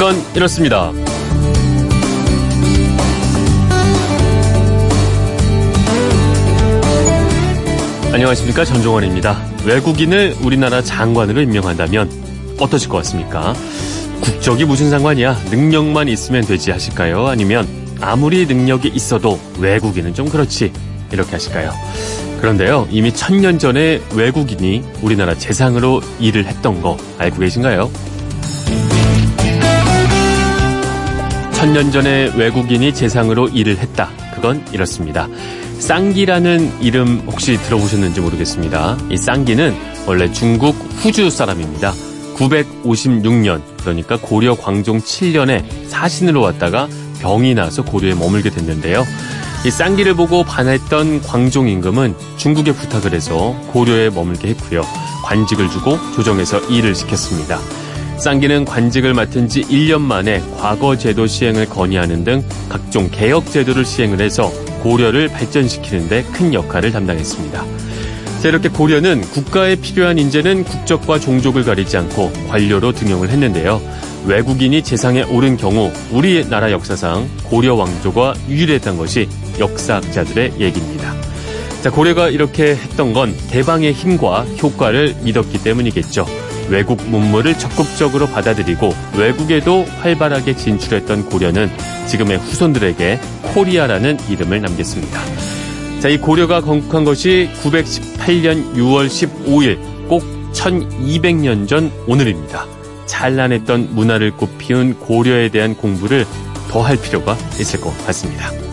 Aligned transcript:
그건 0.00 0.16
이렇습니다. 0.34 0.90
안녕하십니까 8.10 8.64
전종원입니다. 8.64 9.44
외국인을 9.66 10.36
우리나라 10.42 10.80
장관으로 10.80 11.42
임명한다면 11.42 12.10
어떠실 12.58 12.88
것 12.88 12.96
같습니까? 12.96 13.52
국적이 14.22 14.64
무슨 14.64 14.88
상관이야? 14.88 15.34
능력만 15.50 16.08
있으면 16.08 16.46
되지 16.46 16.70
하실까요? 16.70 17.26
아니면 17.26 17.68
아무리 18.00 18.46
능력이 18.46 18.88
있어도 18.88 19.38
외국인은 19.58 20.14
좀 20.14 20.30
그렇지 20.30 20.72
이렇게 21.12 21.32
하실까요? 21.32 21.74
그런데요 22.40 22.88
이미 22.90 23.12
천년 23.12 23.58
전에 23.58 24.00
외국인이 24.14 24.82
우리나라 25.02 25.34
재상으로 25.34 26.00
일을 26.20 26.46
했던 26.46 26.80
거 26.80 26.96
알고 27.18 27.40
계신가요? 27.40 28.09
천년 31.60 31.92
전에 31.92 32.32
외국인이 32.36 32.94
재상으로 32.94 33.48
일을 33.48 33.76
했다. 33.76 34.08
그건 34.34 34.64
이렇습니다. 34.72 35.28
쌍기라는 35.78 36.80
이름 36.80 37.22
혹시 37.26 37.58
들어보셨는지 37.58 38.22
모르겠습니다. 38.22 38.96
이 39.10 39.18
쌍기는 39.18 39.76
원래 40.06 40.32
중국 40.32 40.74
후주 40.96 41.28
사람입니다. 41.28 41.92
956년, 42.36 43.60
그러니까 43.82 44.16
고려 44.16 44.54
광종 44.54 45.02
7년에 45.02 45.62
사신으로 45.86 46.40
왔다가 46.40 46.88
병이 47.20 47.52
나서 47.52 47.84
고려에 47.84 48.14
머물게 48.14 48.48
됐는데요. 48.48 49.04
이 49.66 49.70
쌍기를 49.70 50.14
보고 50.14 50.42
반했던 50.42 51.20
광종 51.20 51.68
임금은 51.68 52.14
중국에 52.38 52.72
부탁을 52.72 53.12
해서 53.12 53.54
고려에 53.66 54.08
머물게 54.08 54.48
했고요. 54.48 54.80
관직을 55.24 55.68
주고 55.68 55.98
조정해서 56.14 56.58
일을 56.70 56.94
시켰습니다. 56.94 57.60
쌍기는 58.20 58.66
관직을 58.66 59.14
맡은 59.14 59.48
지 59.48 59.62
1년 59.62 60.02
만에 60.02 60.42
과거 60.58 60.98
제도 60.98 61.26
시행을 61.26 61.70
건의하는 61.70 62.22
등 62.22 62.44
각종 62.68 63.08
개혁 63.10 63.50
제도를 63.50 63.86
시행을 63.86 64.20
해서 64.20 64.52
고려를 64.82 65.28
발전시키는데 65.28 66.24
큰 66.24 66.52
역할을 66.52 66.92
담당했습니다. 66.92 67.64
자, 68.42 68.48
이렇게 68.48 68.68
고려는 68.68 69.22
국가에 69.22 69.76
필요한 69.76 70.18
인재는 70.18 70.64
국적과 70.64 71.18
종족을 71.18 71.64
가리지 71.64 71.96
않고 71.96 72.30
관료로 72.48 72.92
등용을 72.92 73.30
했는데요. 73.30 73.80
외국인이 74.26 74.82
재상에 74.82 75.22
오른 75.22 75.56
경우 75.56 75.90
우리나라 76.10 76.70
역사상 76.72 77.26
고려 77.44 77.74
왕조가 77.74 78.34
유일했던 78.50 78.98
것이 78.98 79.30
역사학자들의 79.58 80.54
얘기입니다. 80.58 81.14
자, 81.82 81.90
고려가 81.90 82.28
이렇게 82.28 82.72
했던 82.72 83.14
건 83.14 83.34
대방의 83.48 83.94
힘과 83.94 84.42
효과를 84.62 85.16
믿었기 85.22 85.62
때문이겠죠. 85.62 86.26
외국 86.70 87.02
문물을 87.08 87.58
적극적으로 87.58 88.26
받아들이고 88.26 88.94
외국에도 89.18 89.84
활발하게 90.00 90.54
진출했던 90.56 91.26
고려는 91.26 91.70
지금의 92.06 92.38
후손들에게 92.38 93.20
코리아라는 93.54 94.18
이름을 94.30 94.62
남겼습니다. 94.62 95.20
자, 96.00 96.08
이 96.08 96.16
고려가 96.16 96.60
건국한 96.60 97.04
것이 97.04 97.50
918년 97.62 98.74
6월 98.74 99.06
15일 99.08 100.08
꼭 100.08 100.22
1200년 100.52 101.68
전 101.68 101.92
오늘입니다. 102.06 102.66
찬란했던 103.06 103.94
문화를 103.94 104.30
꽃피운 104.32 104.94
고려에 104.98 105.48
대한 105.48 105.74
공부를 105.76 106.24
더 106.70 106.82
할 106.82 106.96
필요가 106.96 107.36
있을 107.58 107.80
것 107.80 107.90
같습니다. 108.06 108.69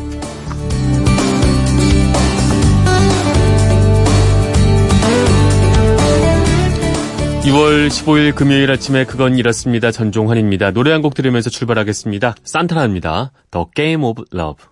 2월 7.47 7.87
15일 7.87 8.35
금요일 8.35 8.69
아침에 8.71 9.05
그건 9.05 9.37
이렇습니다. 9.37 9.89
전종환입니다. 9.89 10.71
노래 10.71 10.91
한 10.91 11.01
곡 11.01 11.13
들으면서 11.13 11.49
출발하겠습니다. 11.49 12.35
산타나입니다. 12.43 13.31
The 13.51 13.65
Game 13.73 14.03
of 14.03 14.23
Love. 14.33 14.65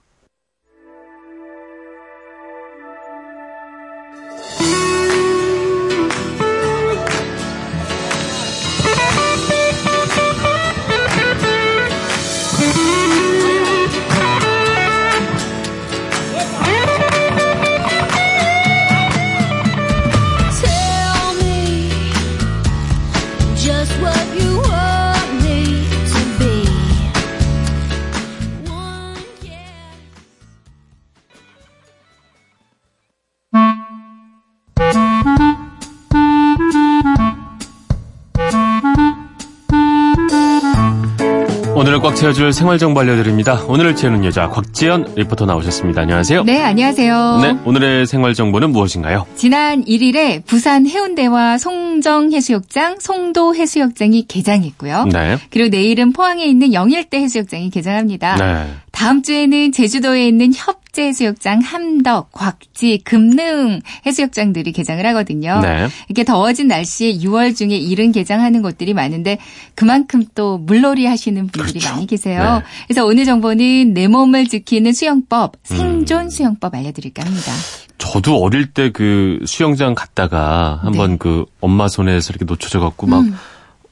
채워줄 42.16 42.54
생활정보 42.54 43.02
알려드립니다. 43.02 43.62
오늘을 43.68 43.94
채우는 43.94 44.24
여자 44.24 44.48
곽지연 44.48 45.16
리포터 45.16 45.46
나오셨습니다. 45.46 46.02
안녕하세요. 46.02 46.44
네, 46.46 46.64
안녕하세요. 46.64 47.40
네, 47.42 47.58
오늘의 47.66 48.08
생활정보는 48.08 48.72
무엇인가요? 48.72 49.28
지난 49.36 49.84
1일에 49.84 50.46
부산 50.46 50.88
해운대와 50.88 51.58
송정 51.58 52.32
해수욕장, 52.32 53.00
송도 53.02 53.56
해수욕장이 53.56 54.28
개장했고요. 54.28 55.06
네. 55.12 55.38
그리고 55.50 55.68
내일은 55.70 56.14
포항에 56.14 56.46
있는 56.46 56.74
영일대 56.74 57.18
해수욕장이 57.18 57.70
개장합니다. 57.70 58.36
네. 58.38 58.74
다음 58.92 59.22
주에는 59.22 59.74
제주도에 59.74 60.26
있는 60.26 60.54
협 60.56 60.85
재 60.96 61.04
해수욕장, 61.04 61.60
함덕, 61.60 62.32
곽지, 62.32 63.02
금능 63.04 63.82
해수욕장들이 64.06 64.72
개장을 64.72 65.06
하거든요. 65.08 65.60
네. 65.62 65.88
이렇게 66.08 66.24
더워진 66.24 66.68
날씨에 66.70 67.18
6월 67.18 67.56
중에 67.56 67.76
이른 67.76 68.12
개장하는 68.12 68.62
곳들이 68.62 68.94
많은데 68.94 69.38
그만큼 69.76 70.24
또 70.34 70.58
물놀이 70.58 71.06
하시는 71.06 71.48
분들이 71.48 71.80
그렇죠. 71.80 71.94
많이 71.94 72.08
계세요. 72.08 72.60
네. 72.60 72.66
그래서 72.88 73.06
오늘 73.06 73.26
정보는 73.26 73.94
내 73.94 74.08
몸을 74.08 74.48
지키는 74.48 74.94
수영법, 74.94 75.58
음. 75.72 75.76
생존 75.76 76.30
수영법 76.30 76.74
알려드릴까 76.74 77.26
합니다. 77.26 77.52
저도 77.98 78.38
어릴 78.42 78.68
때 78.68 78.86
그 78.96 79.40
수영장 79.46 79.94
갔다가 79.94 80.80
한번 80.82 81.12
네. 81.12 81.18
그 81.18 81.44
엄마 81.60 81.90
손에서 81.90 82.32
이렇게 82.32 82.46
놓쳐져 82.46 82.80
갖고 82.80 83.08
막 83.08 83.20
음. 83.20 83.36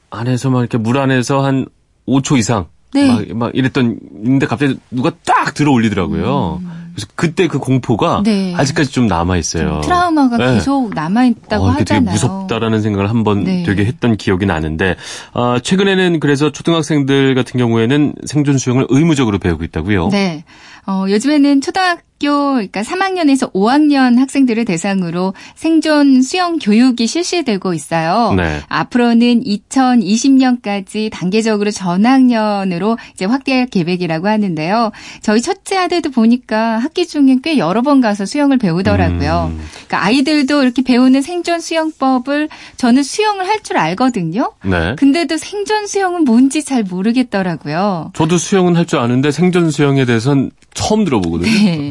안에서 0.08 0.48
막 0.48 0.60
이렇게 0.60 0.78
물 0.78 0.96
안에서 0.96 1.44
한 1.44 1.66
5초 2.08 2.38
이상 2.38 2.66
네. 2.94 3.06
막, 3.06 3.36
막 3.36 3.50
이랬던 3.54 3.98
있는데 4.24 4.46
갑자기 4.46 4.78
누가 4.90 5.10
딱 5.44 5.54
들어 5.54 5.72
올리더라고요. 5.72 6.62
그래서 6.94 7.08
그때 7.16 7.48
그 7.48 7.58
공포가 7.58 8.18
음. 8.18 8.22
네. 8.22 8.54
아직까지 8.56 8.92
좀 8.92 9.08
남아 9.08 9.36
있어요. 9.36 9.80
트라우마가 9.82 10.36
네. 10.36 10.54
계속 10.54 10.94
남아 10.94 11.24
있다고 11.26 11.64
어, 11.64 11.72
이게 11.72 11.84
되게 11.84 11.94
하잖아요. 11.94 12.12
무섭다라는 12.12 12.82
생각을 12.82 13.10
한번 13.10 13.44
네. 13.44 13.64
되게 13.64 13.84
했던 13.84 14.16
기억이 14.16 14.46
나는데 14.46 14.96
아, 15.32 15.58
최근에는 15.62 16.20
그래서 16.20 16.52
초등학생들 16.52 17.34
같은 17.34 17.58
경우에는 17.58 18.14
생존 18.24 18.58
수영을 18.58 18.86
의무적으로 18.88 19.38
배우고 19.38 19.64
있다고요. 19.64 20.08
네. 20.10 20.44
어, 20.86 21.06
요즘에는 21.08 21.62
초등학교, 21.62 22.02
그러니까 22.20 22.82
3학년에서 22.82 23.52
5학년 23.54 24.18
학생들을 24.18 24.66
대상으로 24.66 25.32
생존 25.54 26.20
수영 26.20 26.58
교육이 26.58 27.06
실시되고 27.06 27.72
있어요. 27.72 28.34
네. 28.36 28.60
앞으로는 28.68 29.44
2020년까지 29.44 31.10
단계적으로 31.10 31.70
전 31.70 32.04
학년으로 32.04 32.98
이제 33.14 33.24
확대할 33.24 33.66
계획이라고 33.66 34.28
하는데요. 34.28 34.92
저희 35.22 35.33
첫째 35.40 35.76
아들도 35.76 36.10
보니까 36.10 36.78
학기 36.78 37.06
중에 37.06 37.38
꽤 37.42 37.58
여러 37.58 37.82
번 37.82 38.00
가서 38.00 38.26
수영을 38.26 38.58
배우더라고요. 38.58 39.50
음. 39.52 39.60
그러니까 39.86 40.04
아이들도 40.04 40.62
이렇게 40.62 40.82
배우는 40.82 41.22
생존 41.22 41.60
수영법을 41.60 42.48
저는 42.76 43.02
수영을 43.02 43.46
할 43.46 43.64
줄 43.64 43.78
알거든요. 43.78 44.52
네. 44.64 44.94
근데도 44.96 45.38
생존 45.38 45.86
수영은 45.86 46.24
뭔지 46.24 46.62
잘 46.64 46.82
모르겠더라고요. 46.84 48.12
저도 48.14 48.36
수영은 48.38 48.76
할 48.76 48.84
줄 48.84 48.98
아는데 48.98 49.30
생존 49.30 49.70
수영에 49.70 50.04
대해선 50.04 50.50
처음 50.74 51.04
들어보거든요. 51.04 51.50
네. 51.50 51.90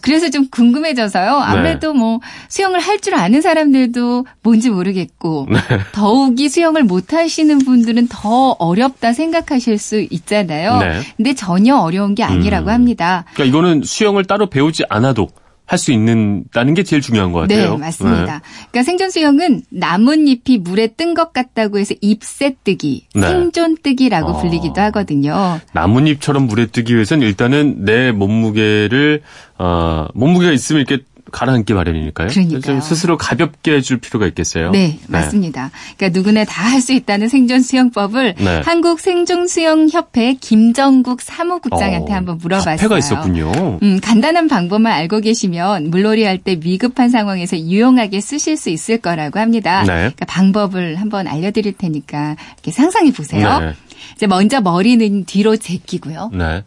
그래서 0.00 0.30
좀 0.30 0.48
궁금해져서요. 0.48 1.32
아무래도 1.32 1.92
뭐 1.92 2.20
수영을 2.48 2.80
할 2.80 3.02
줄 3.02 3.16
아는 3.16 3.42
사람들도 3.42 4.26
뭔지 4.44 4.70
모르겠고 4.70 5.48
네. 5.50 5.58
더욱이 5.90 6.48
수영을 6.48 6.84
못 6.84 7.12
하시는 7.12 7.58
분들은 7.58 8.06
더 8.08 8.50
어렵다 8.60 9.12
생각하실 9.12 9.78
수 9.78 10.00
있잖아요. 10.10 10.78
네. 10.78 11.00
근데 11.16 11.34
전혀 11.34 11.76
어려운 11.76 12.14
게 12.14 12.22
아니라고 12.22 12.66
음. 12.68 12.72
합니다. 12.72 13.24
그러니까 13.34 13.58
이거는 13.58 13.82
수영을 13.84 14.24
따로 14.24 14.46
배우지 14.46 14.84
않아도 14.88 15.28
할 15.72 15.78
수 15.78 15.90
있는다는 15.90 16.74
게 16.74 16.82
제일 16.82 17.00
중요한 17.00 17.32
것 17.32 17.40
같아요. 17.40 17.72
네, 17.72 17.76
맞습니다. 17.78 18.42
그러니까 18.70 18.82
생존 18.84 19.08
수영은 19.10 19.62
나뭇잎이 19.70 20.58
물에 20.58 20.88
뜬 20.88 21.14
것 21.14 21.32
같다고 21.32 21.78
해서 21.78 21.94
잎새뜨기, 22.02 23.06
네. 23.14 23.20
생존뜨기라고 23.22 24.32
어. 24.32 24.40
불리기도 24.42 24.80
하거든요. 24.82 25.60
나뭇잎처럼 25.72 26.46
물에 26.46 26.66
뜨기 26.66 26.94
위해서는 26.94 27.26
일단은 27.26 27.86
내 27.86 28.12
몸무게를 28.12 29.22
어, 29.58 30.08
몸무게가 30.12 30.52
있으면 30.52 30.82
이렇게 30.86 31.04
가라앉기 31.32 31.72
마련이니까요. 31.74 32.28
그러니까요. 32.28 32.60
좀 32.60 32.80
스스로 32.80 33.16
가볍게 33.16 33.72
해줄 33.74 33.98
필요가 33.98 34.26
있겠어요. 34.28 34.70
네, 34.70 34.98
맞습니다. 35.08 35.70
그러니까 35.96 36.18
누구나 36.18 36.44
다 36.44 36.62
할 36.72 36.80
수 36.82 36.92
있다는 36.92 37.28
생존 37.28 37.60
수영법을 37.62 38.34
네. 38.38 38.60
한국 38.64 38.98
생존 39.00 39.46
수영 39.48 39.88
협회 39.88 40.34
김정국 40.34 41.20
사무국장한테 41.22 42.12
어, 42.12 42.16
한번 42.16 42.38
물어봤어요. 42.38 42.74
협회가 42.74 42.98
있었군요. 42.98 43.78
음, 43.82 44.00
간단한 44.02 44.48
방법만 44.48 44.92
알고 44.92 45.20
계시면 45.20 45.90
물놀이 45.90 46.24
할 46.24 46.38
때 46.38 46.58
위급한 46.60 47.08
상황에서 47.08 47.56
유용하게 47.58 48.20
쓰실 48.20 48.56
수 48.56 48.68
있을 48.70 48.98
거라고 48.98 49.38
합니다. 49.38 49.82
네. 49.82 49.92
그러니까 49.92 50.24
방법을 50.26 50.96
한번 50.96 51.28
알려드릴 51.28 51.74
테니까 51.74 52.36
이렇게 52.54 52.72
상상해 52.72 53.12
보세요. 53.12 53.60
네. 53.60 53.74
이제 54.16 54.26
먼저 54.26 54.60
머리는 54.60 55.24
뒤로 55.24 55.56
제끼고요. 55.56 56.30
네. 56.32 56.62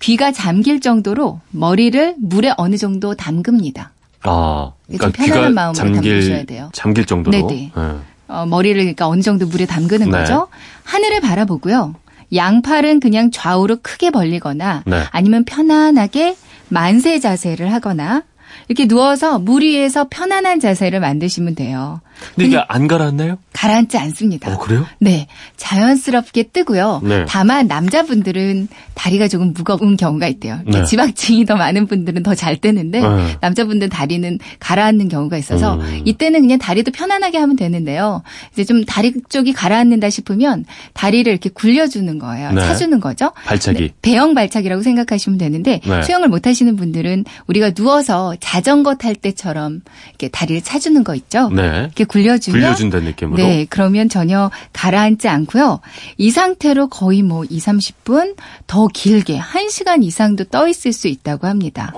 귀가 0.00 0.32
잠길 0.32 0.80
정도로 0.80 1.40
머리를 1.50 2.16
물에 2.18 2.52
어느 2.56 2.76
정도 2.76 3.14
담급니다. 3.14 3.92
아, 4.22 4.72
좀 4.88 4.98
그러니까 4.98 5.24
편안한 5.24 5.54
마음으로 5.54 5.78
담그셔야 5.78 6.20
잠길 6.20 6.46
돼요. 6.46 6.70
잠길 6.72 7.04
정도로. 7.06 7.36
네네. 7.36 7.72
네. 7.74 7.92
어, 8.28 8.44
머리를 8.46 8.76
그러니까 8.76 9.06
어느 9.08 9.22
정도 9.22 9.46
물에 9.46 9.66
담그는 9.66 10.10
네. 10.10 10.18
거죠. 10.18 10.48
하늘을 10.84 11.20
바라보고요. 11.20 11.94
양팔은 12.34 13.00
그냥 13.00 13.30
좌우로 13.30 13.78
크게 13.82 14.10
벌리거나 14.10 14.82
네. 14.84 15.04
아니면 15.10 15.44
편안하게 15.44 16.36
만세 16.68 17.20
자세를 17.20 17.72
하거나 17.72 18.24
이렇게 18.68 18.88
누워서 18.88 19.38
물 19.38 19.62
위에서 19.62 20.08
편안한 20.10 20.58
자세를 20.58 20.98
만드시면 21.00 21.54
돼요. 21.54 22.00
근데 22.34 22.46
이게 22.48 22.62
안 22.68 22.86
가라앉나요? 22.86 23.38
가라앉지 23.52 23.98
않습니다. 23.98 24.52
어, 24.54 24.58
그래요? 24.58 24.86
네. 25.00 25.26
자연스럽게 25.56 26.44
뜨고요. 26.44 27.00
네. 27.04 27.24
다만 27.28 27.66
남자분들은 27.66 28.68
다리가 28.94 29.28
조금 29.28 29.52
무거운 29.52 29.96
경우가 29.96 30.26
있대요. 30.28 30.60
네. 30.66 30.84
지방층이 30.84 31.44
더 31.46 31.56
많은 31.56 31.86
분들은 31.86 32.22
더 32.22 32.36
잘 32.36 32.58
뜨는데 32.58 33.00
네. 33.00 33.36
남자분들은 33.40 33.88
다리는 33.88 34.38
가라앉는 34.60 35.08
경우가 35.08 35.38
있어서 35.38 35.76
음. 35.76 36.02
이때는 36.04 36.42
그냥 36.42 36.58
다리도 36.58 36.90
편안하게 36.92 37.38
하면 37.38 37.56
되는데요. 37.56 38.22
이제 38.52 38.62
좀 38.64 38.84
다리 38.84 39.14
쪽이 39.30 39.54
가라앉는다 39.54 40.10
싶으면 40.10 40.66
다리를 40.92 41.30
이렇게 41.32 41.48
굴려주는 41.48 42.18
거예요. 42.18 42.52
네. 42.52 42.60
차주는 42.60 43.00
거죠. 43.00 43.32
발차기. 43.46 43.78
네, 43.78 43.88
대형 44.02 44.34
발차기라고 44.34 44.82
생각하시면 44.82 45.38
되는데 45.38 45.80
네. 45.86 46.02
수영을 46.02 46.28
못 46.28 46.46
하시는 46.46 46.76
분들은 46.76 47.24
우리가 47.46 47.70
누워서 47.70 48.34
자전거 48.40 48.96
탈 48.96 49.14
때처럼 49.14 49.80
이렇게 50.10 50.28
다리를 50.28 50.60
차주는 50.62 51.02
거 51.02 51.14
있죠. 51.14 51.48
네. 51.48 51.80
이렇게 51.84 52.04
굴려주면 52.06 52.60
굴려준다는 52.60 53.06
느낌으로. 53.06 53.36
네, 53.36 53.66
그러면 53.68 54.08
전혀 54.08 54.50
가라앉지 54.72 55.28
않고요. 55.28 55.80
이 56.16 56.30
상태로 56.30 56.88
거의 56.88 57.22
뭐 57.22 57.44
2, 57.44 57.58
30분 57.58 58.36
더 58.66 58.88
길게 58.88 59.38
1시간 59.38 60.02
이상도 60.02 60.44
떠 60.44 60.68
있을 60.68 60.92
수 60.92 61.08
있다고 61.08 61.46
합니다. 61.46 61.92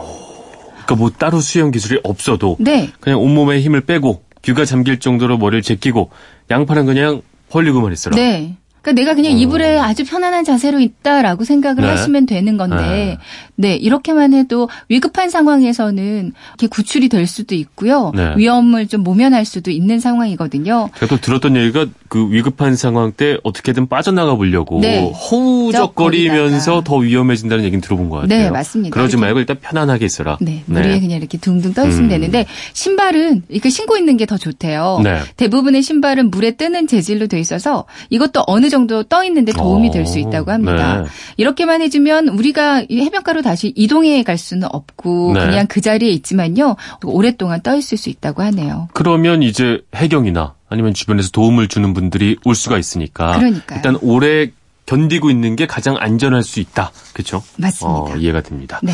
그러니까 0.88 0.94
뭐 0.96 1.10
따로 1.10 1.40
수영 1.40 1.70
기술이 1.70 2.00
없어도 2.02 2.56
네. 2.58 2.90
그냥 3.00 3.20
온몸에 3.20 3.60
힘을 3.60 3.82
빼고 3.82 4.22
귀가 4.42 4.64
잠길 4.64 5.00
정도로 5.00 5.36
머리를 5.36 5.62
제끼고 5.62 6.10
양팔은 6.50 6.86
그냥 6.86 7.22
벌리고만 7.50 7.92
있어라. 7.92 8.16
네. 8.16 8.56
그러니까 8.80 8.92
내가 8.92 9.14
그냥 9.14 9.32
이불에 9.32 9.78
아주 9.78 10.04
편안한 10.04 10.44
자세로 10.44 10.78
있다라고 10.80 11.44
생각을 11.44 11.82
네. 11.82 11.88
하시면 11.88 12.26
되는 12.26 12.56
건데, 12.56 13.18
네. 13.56 13.74
이렇게만 13.74 14.34
해도 14.34 14.68
위급한 14.88 15.30
상황에서는 15.30 16.32
이렇게 16.50 16.66
구출이 16.68 17.08
될 17.08 17.26
수도 17.26 17.54
있고요. 17.56 18.12
네. 18.14 18.34
위험을 18.36 18.86
좀 18.86 19.02
모면할 19.02 19.44
수도 19.44 19.72
있는 19.72 19.98
상황이거든요. 19.98 20.90
제가 21.00 21.06
또 21.16 21.20
들었던 21.20 21.56
얘기가 21.56 21.86
그 22.08 22.30
위급한 22.30 22.76
상황 22.76 23.10
때 23.12 23.36
어떻게든 23.42 23.88
빠져나가 23.88 24.36
보려고 24.36 24.80
네. 24.80 25.10
허우적거리면서. 25.12 26.82
더 26.84 26.96
위험해진다는 26.96 27.64
얘기는 27.64 27.80
들어본 27.80 28.08
것 28.08 28.20
같아요. 28.20 28.44
네, 28.44 28.50
맞습니다. 28.50 28.94
그러지 28.94 29.16
말고 29.16 29.40
일단 29.40 29.58
편안하게 29.60 30.06
있어라. 30.06 30.38
네, 30.40 30.62
물 30.66 30.82
위에 30.86 31.00
그냥 31.00 31.18
이렇게 31.18 31.38
둥둥 31.38 31.74
떠 31.74 31.86
있으면 31.86 32.04
음. 32.04 32.08
되는데 32.08 32.46
신발은 32.72 33.42
이렇게 33.48 33.68
신고 33.68 33.96
있는 33.96 34.16
게 34.16 34.28
더 34.28 34.36
좋대요. 34.36 35.00
네. 35.02 35.20
대부분의 35.36 35.82
신발은 35.82 36.30
물에 36.30 36.52
뜨는 36.52 36.86
재질로 36.86 37.26
돼 37.28 37.40
있어서 37.40 37.86
이것도 38.10 38.44
어느 38.46 38.67
정도 38.68 39.02
떠 39.02 39.24
있는데 39.24 39.52
도움이 39.52 39.90
될수 39.90 40.18
어, 40.18 40.20
있다고 40.20 40.50
합니다. 40.50 41.02
네. 41.02 41.08
이렇게만 41.36 41.82
해주면 41.82 42.28
우리가 42.28 42.84
이 42.88 43.00
해변가로 43.00 43.42
다시 43.42 43.72
이동해 43.76 44.22
갈 44.22 44.38
수는 44.38 44.68
없고 44.70 45.34
네. 45.34 45.40
그냥 45.46 45.66
그 45.66 45.80
자리에 45.80 46.10
있지만요 46.10 46.76
오랫동안 47.04 47.62
떠 47.62 47.76
있을 47.76 47.98
수 47.98 48.10
있다고 48.10 48.42
하네요. 48.42 48.88
그러면 48.92 49.42
이제 49.42 49.80
해경이나 49.94 50.54
아니면 50.68 50.94
주변에서 50.94 51.30
도움을 51.30 51.68
주는 51.68 51.94
분들이 51.94 52.36
올 52.44 52.54
수가 52.54 52.78
있으니까 52.78 53.38
그러니까요. 53.38 53.78
일단 53.78 53.96
오래 54.02 54.50
견디고 54.86 55.30
있는 55.30 55.54
게 55.54 55.66
가장 55.66 55.96
안전할 55.98 56.42
수 56.42 56.60
있다. 56.60 56.92
그렇죠? 57.12 57.42
맞습니다. 57.56 58.12
어, 58.12 58.16
이해가 58.16 58.40
됩니다. 58.42 58.80
네. 58.82 58.92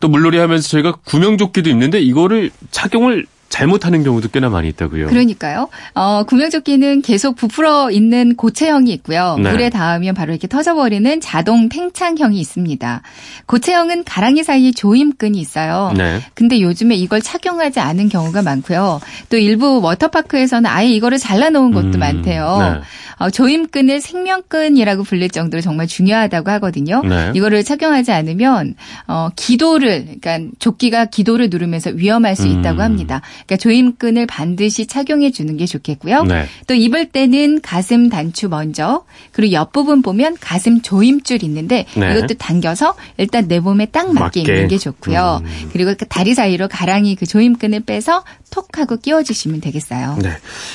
또 0.00 0.08
물놀이 0.08 0.38
하면서 0.38 0.68
저희가 0.68 0.96
구명조끼도 1.04 1.70
입는데 1.70 2.00
이거를 2.00 2.50
착용을 2.70 3.26
잘못하는 3.48 4.02
경우도 4.02 4.28
꽤나 4.28 4.48
많이 4.48 4.68
있다고요. 4.68 5.06
그러니까요. 5.06 5.68
어, 5.94 6.24
구명조끼는 6.24 7.02
계속 7.02 7.36
부풀어 7.36 7.90
있는 7.90 8.34
고체형이 8.36 8.92
있고요. 8.94 9.36
네. 9.40 9.50
물에 9.50 9.70
닿으면 9.70 10.14
바로 10.14 10.32
이렇게 10.32 10.46
터져버리는 10.46 11.20
자동 11.20 11.68
팽창형이 11.68 12.38
있습니다. 12.38 13.02
고체형은 13.46 14.04
가랑이 14.04 14.42
사이에 14.42 14.72
조임끈이 14.72 15.38
있어요. 15.38 15.92
네. 15.96 16.20
근데 16.34 16.60
요즘에 16.60 16.96
이걸 16.96 17.22
착용하지 17.22 17.80
않은 17.80 18.08
경우가 18.08 18.42
많고요. 18.42 19.00
또 19.30 19.36
일부 19.36 19.80
워터파크에서는 19.80 20.68
아예 20.68 20.88
이거를 20.88 21.18
잘라놓은 21.18 21.72
곳도 21.72 21.98
음, 21.98 22.00
많대요. 22.00 22.58
네. 22.60 22.80
어, 23.18 23.30
조임끈을 23.30 24.00
생명끈이라고 24.00 25.04
불릴 25.04 25.30
정도로 25.30 25.62
정말 25.62 25.86
중요하다고 25.86 26.50
하거든요. 26.52 27.02
네. 27.02 27.32
이거를 27.34 27.64
착용하지 27.64 28.12
않으면 28.12 28.74
어, 29.06 29.30
기도를 29.34 30.18
그러니까 30.20 30.50
조끼가 30.58 31.06
기도를 31.06 31.48
누르면서 31.48 31.90
위험할 31.90 32.36
수 32.36 32.46
있다고 32.46 32.80
음. 32.80 32.84
합니다. 32.84 33.22
그러니까 33.44 33.56
조임끈을 33.56 34.26
반드시 34.26 34.86
착용해 34.86 35.30
주는 35.30 35.56
게 35.56 35.66
좋겠고요. 35.66 36.24
네. 36.24 36.46
또 36.66 36.74
입을 36.74 37.10
때는 37.10 37.60
가슴 37.60 38.08
단추 38.08 38.48
먼저 38.48 39.04
그리고 39.32 39.52
옆부분 39.52 40.02
보면 40.02 40.36
가슴 40.40 40.80
조임줄 40.80 41.42
있는데 41.44 41.86
네. 41.96 42.12
이것도 42.12 42.34
당겨서 42.34 42.94
일단 43.18 43.48
내 43.48 43.60
몸에 43.60 43.86
딱 43.86 44.12
맞게, 44.12 44.40
맞게. 44.40 44.40
입는 44.40 44.68
게 44.68 44.78
좋고요. 44.78 45.42
음. 45.44 45.70
그리고 45.72 45.94
그 45.98 46.06
다리 46.06 46.34
사이로 46.34 46.68
가랑이 46.68 47.14
그 47.16 47.26
조임끈을 47.26 47.80
빼서 47.80 48.24
톡 48.50 48.78
하고 48.78 48.96
끼워주시면 48.96 49.60
되겠어요. 49.60 50.18
네. 50.22 50.30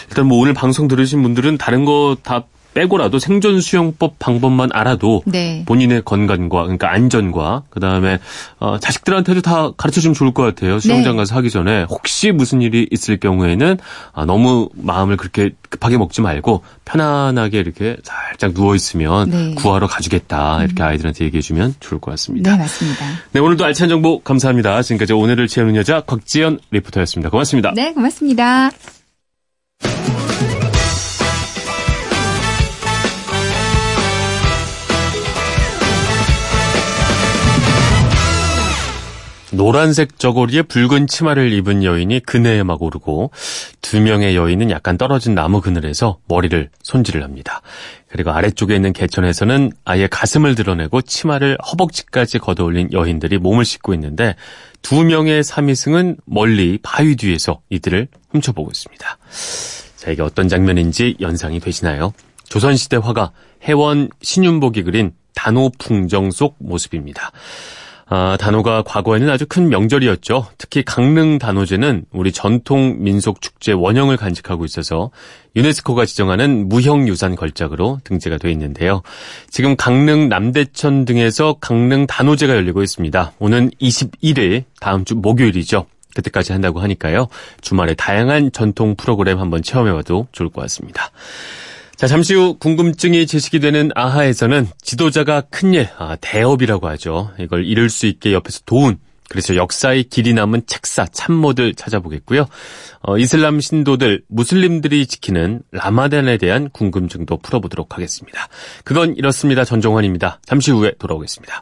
일단 0.10 0.28
뭐 0.28 0.40
오늘 0.40 0.54
방송 0.54 0.88
들으신 0.88 1.22
분들은 1.24 1.58
다른 1.58 1.86
거다 1.86 2.44
빼고라도 2.74 3.20
생존 3.20 3.62
수영법 3.62 4.20
방법만 4.20 4.70
알아도 4.74 5.24
네. 5.26 5.64
본인의 5.66 6.04
건강과 6.06 6.64
그러니까 6.64 6.92
안전과 6.92 7.64
그다음에 7.70 8.20
어, 8.60 8.80
자식들한테도 8.80 9.42
다 9.42 9.72
가르쳐 9.78 10.02
주면 10.02 10.14
좋을 10.14 10.34
것 10.34 10.44
같아요. 10.44 10.80
수영장 10.80 11.14
네. 11.14 11.18
가서 11.18 11.36
하기 11.36 11.50
전에 11.50 11.84
혹시 11.90 12.32
무슨 12.32 12.62
일이 12.62 12.88
있을 12.92 13.18
경우에는 13.18 13.78
아, 14.14 14.26
너무 14.26 14.70
마음을 14.76 15.18
그렇게 15.18 15.52
급하게 15.70 15.98
먹지 15.98 16.22
말고 16.22 16.64
편안하게 16.86 17.60
이렇게 17.60 17.98
살짝 18.04 18.54
누워 18.54 18.76
있으면 18.76 19.30
네. 19.30 19.56
구하러 19.56 19.88
가주겠다. 19.88 20.64
이렇게 20.64 20.84
아이들한테 20.84 21.26
얘기해 21.26 21.42
주면 21.42 21.76
좋을 21.80 22.00
것 22.02 22.12
같습니다. 22.12 22.52
네, 22.52 22.58
맞습니다. 22.58 23.06
네, 23.32 23.40
오늘도 23.40 23.64
알찬 23.66 23.90
정보 23.90 24.20
감사합니다. 24.20 24.82
지금까지 24.82 25.14
오늘을 25.14 25.48
채우는 25.48 25.76
여자 25.76 26.02
곽지연 26.02 26.60
리포터였습니다. 26.72 27.30
고맙습니다. 27.30 27.72
네, 27.76 27.94
고맙습니다. 27.94 28.72
노란색 39.52 40.18
저고리에 40.18 40.62
붉은 40.64 41.08
치마를 41.08 41.52
입은 41.52 41.84
여인이 41.84 42.22
그네에 42.22 42.64
막 42.64 42.82
오르고 42.82 43.32
두 43.82 44.00
명의 44.00 44.36
여인은 44.36 44.72
약간 44.72 44.98
떨어진 44.98 45.36
나무 45.36 45.62
그늘에서 45.62 46.20
머리를 46.28 46.70
손질을 46.84 47.22
합니다. 47.22 47.62
그리고 48.08 48.32
아래쪽에 48.32 48.76
있는 48.76 48.94
개천에서는 48.94 49.72
아예 49.84 50.08
가슴을 50.08 50.56
드러내고 50.56 51.02
치마를 51.02 51.58
허벅지까지 51.72 52.40
걷어올린 52.40 52.90
여인들이 52.94 53.38
몸을 53.38 53.66
씻고 53.66 53.94
있는데 53.94 54.36
두 54.82 55.04
명의 55.04 55.44
삼위승은 55.44 56.18
멀리 56.26 56.80
바위 56.82 57.16
뒤에서 57.16 57.62
이들을 57.70 58.08
훔쳐보고 58.32 58.72
있습니다. 58.72 59.18
자, 59.98 60.12
이게 60.12 60.22
어떤 60.22 60.48
장면인지 60.48 61.18
연상이 61.20 61.60
되시나요? 61.60 62.14
조선시대 62.46 62.98
화가 62.98 63.32
해원 63.64 64.10
신윤복이 64.22 64.84
그린 64.84 65.12
단오풍정 65.36 66.32
속 66.32 66.56
모습입니다. 66.60 67.32
아, 68.14 68.36
단오가 68.38 68.82
과거에는 68.82 69.30
아주 69.30 69.46
큰 69.48 69.70
명절이었죠. 69.70 70.48
특히 70.58 70.84
강릉 70.84 71.40
단오제는 71.40 72.04
우리 72.12 72.34
전통 72.34 72.98
민속 73.00 73.40
축제 73.40 73.72
원형을 73.72 74.18
간직하고 74.18 74.66
있어서 74.66 75.12
유네스코가 75.56 76.06
지정하는 76.06 76.68
무형유산 76.68 77.38
걸작으로 77.38 78.02
등재가 78.04 78.38
돼 78.38 78.52
있는데요. 78.52 79.02
지금 79.50 79.78
강릉 79.78 80.28
남대천 80.28 81.06
등에서 81.06 81.56
강릉 81.62 82.06
단오제가 82.06 82.54
열리고 82.54 82.84
있습니다. 82.84 83.32
오는 83.40 83.72
21일 83.80 84.66
다음 84.82 85.06
주 85.06 85.16
목요일이죠. 85.16 85.86
그때까지 86.14 86.52
한다고 86.52 86.82
하니까요. 86.82 87.30
주말에 87.62 87.94
다양한 87.94 88.52
전통 88.52 88.96
프로그램 88.98 89.40
한번 89.40 89.64
체험해봐도 89.64 90.28
좋을 90.34 90.50
것 90.50 90.60
같습니다. 90.64 91.12
자, 92.02 92.08
잠시 92.08 92.34
후 92.34 92.58
궁금증이 92.58 93.28
제시이 93.28 93.60
되는 93.60 93.92
아하에서는 93.94 94.68
지도자가 94.82 95.42
큰일, 95.52 95.88
아, 96.00 96.16
대업이라고 96.20 96.88
하죠. 96.88 97.30
이걸 97.38 97.64
이룰 97.64 97.92
수 97.92 98.08
있게 98.08 98.34
옆에서 98.34 98.62
도운 98.66 98.98
그래서 99.30 99.56
역사의 99.56 100.06
길이 100.06 100.34
남은 100.34 100.64
책사 100.66 101.06
참모들 101.06 101.76
찾아보겠고요. 101.76 102.48
어, 103.04 103.18
이슬람 103.20 103.62
신도들 103.62 104.24
무슬림들이 104.30 105.06
지키는 105.06 105.62
라마단에 105.72 106.38
대한 106.38 106.72
궁금증도 106.72 107.38
풀어보도록 107.38 107.94
하겠습니다. 107.94 108.48
그건 108.84 109.16
이렇습니다. 109.16 109.64
전종환입니다. 109.64 110.40
잠시 110.44 110.72
후에 110.72 110.94
돌아오겠습니다. 110.98 111.62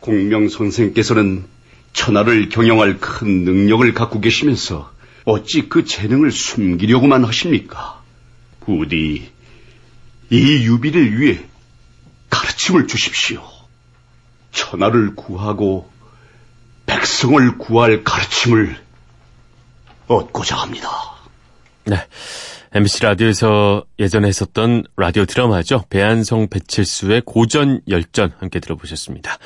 공명 0.00 0.48
선생께서는 0.48 1.44
천하를 1.92 2.48
경영할 2.48 2.98
큰 2.98 3.44
능력을 3.44 3.92
갖고 3.94 4.20
계시면서 4.20 4.90
어찌 5.24 5.68
그 5.68 5.84
재능을 5.84 6.30
숨기려고만 6.32 7.24
하십니까? 7.24 8.02
부디 8.60 9.30
이 10.30 10.64
유비를 10.64 11.20
위해 11.20 11.40
가르침을 12.30 12.86
주십시오. 12.86 13.42
천하를 14.52 15.14
구하고 15.14 15.90
백성을 16.86 17.58
구할 17.58 18.02
가르침을 18.04 18.76
얻고자 20.06 20.56
합니다. 20.56 20.88
네. 21.84 21.96
MBC 22.72 23.02
라디오에서 23.02 23.84
예전에 23.98 24.28
했었던 24.28 24.84
라디오 24.96 25.24
드라마죠. 25.24 25.84
배한성 25.90 26.48
배칠수의 26.48 27.22
고전 27.26 27.80
열전 27.88 28.34
함께 28.38 28.60
들어보셨습니다. 28.60 29.38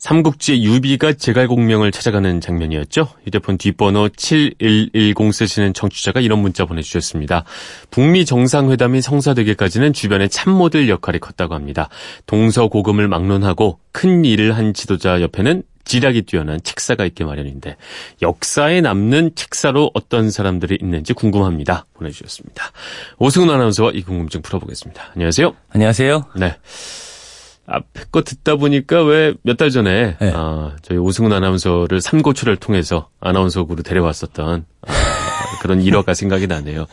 삼국지의 0.00 0.64
유비가 0.64 1.12
제갈공명을 1.12 1.92
찾아가는 1.92 2.40
장면이었죠. 2.40 3.08
휴대폰 3.24 3.58
뒷번호 3.58 4.08
7110 4.08 5.14
쓰시는 5.32 5.74
청취자가 5.74 6.20
이런 6.20 6.40
문자 6.40 6.64
보내주셨습니다. 6.64 7.44
북미 7.90 8.24
정상회담이 8.24 9.02
성사되기까지는 9.02 9.92
주변의 9.92 10.30
참모들 10.30 10.88
역할이 10.88 11.18
컸다고 11.18 11.54
합니다. 11.54 11.90
동서고금을 12.26 13.08
막론하고 13.08 13.78
큰 13.92 14.24
일을 14.24 14.56
한 14.56 14.72
지도자 14.72 15.20
옆에는 15.20 15.62
지략이 15.84 16.22
뛰어난 16.22 16.60
책사가 16.62 17.04
있게 17.06 17.24
마련인데 17.24 17.76
역사에 18.22 18.80
남는 18.80 19.32
책사로 19.34 19.90
어떤 19.92 20.30
사람들이 20.30 20.78
있는지 20.80 21.12
궁금합니다. 21.12 21.86
보내주셨습니다. 21.94 22.70
오승훈 23.18 23.50
아나운서와 23.50 23.90
이 23.92 24.02
궁금증 24.02 24.40
풀어보겠습니다. 24.40 25.10
안녕하세요. 25.14 25.54
안녕하세요. 25.70 26.24
네. 26.36 26.56
앞에 27.70 28.04
거 28.10 28.22
듣다 28.22 28.56
보니까 28.56 29.02
왜 29.04 29.34
몇 29.44 29.56
달 29.56 29.70
전에 29.70 30.16
네. 30.20 30.32
아, 30.34 30.72
저희 30.82 30.98
오승훈 30.98 31.32
아나운서를 31.32 32.00
삼고초를 32.00 32.56
통해서 32.56 33.08
아나운서국으로 33.20 33.82
데려왔었던 33.82 34.64
아, 34.86 34.92
그런 35.62 35.80
일화가 35.82 36.14
생각이 36.14 36.46
나네요. 36.46 36.86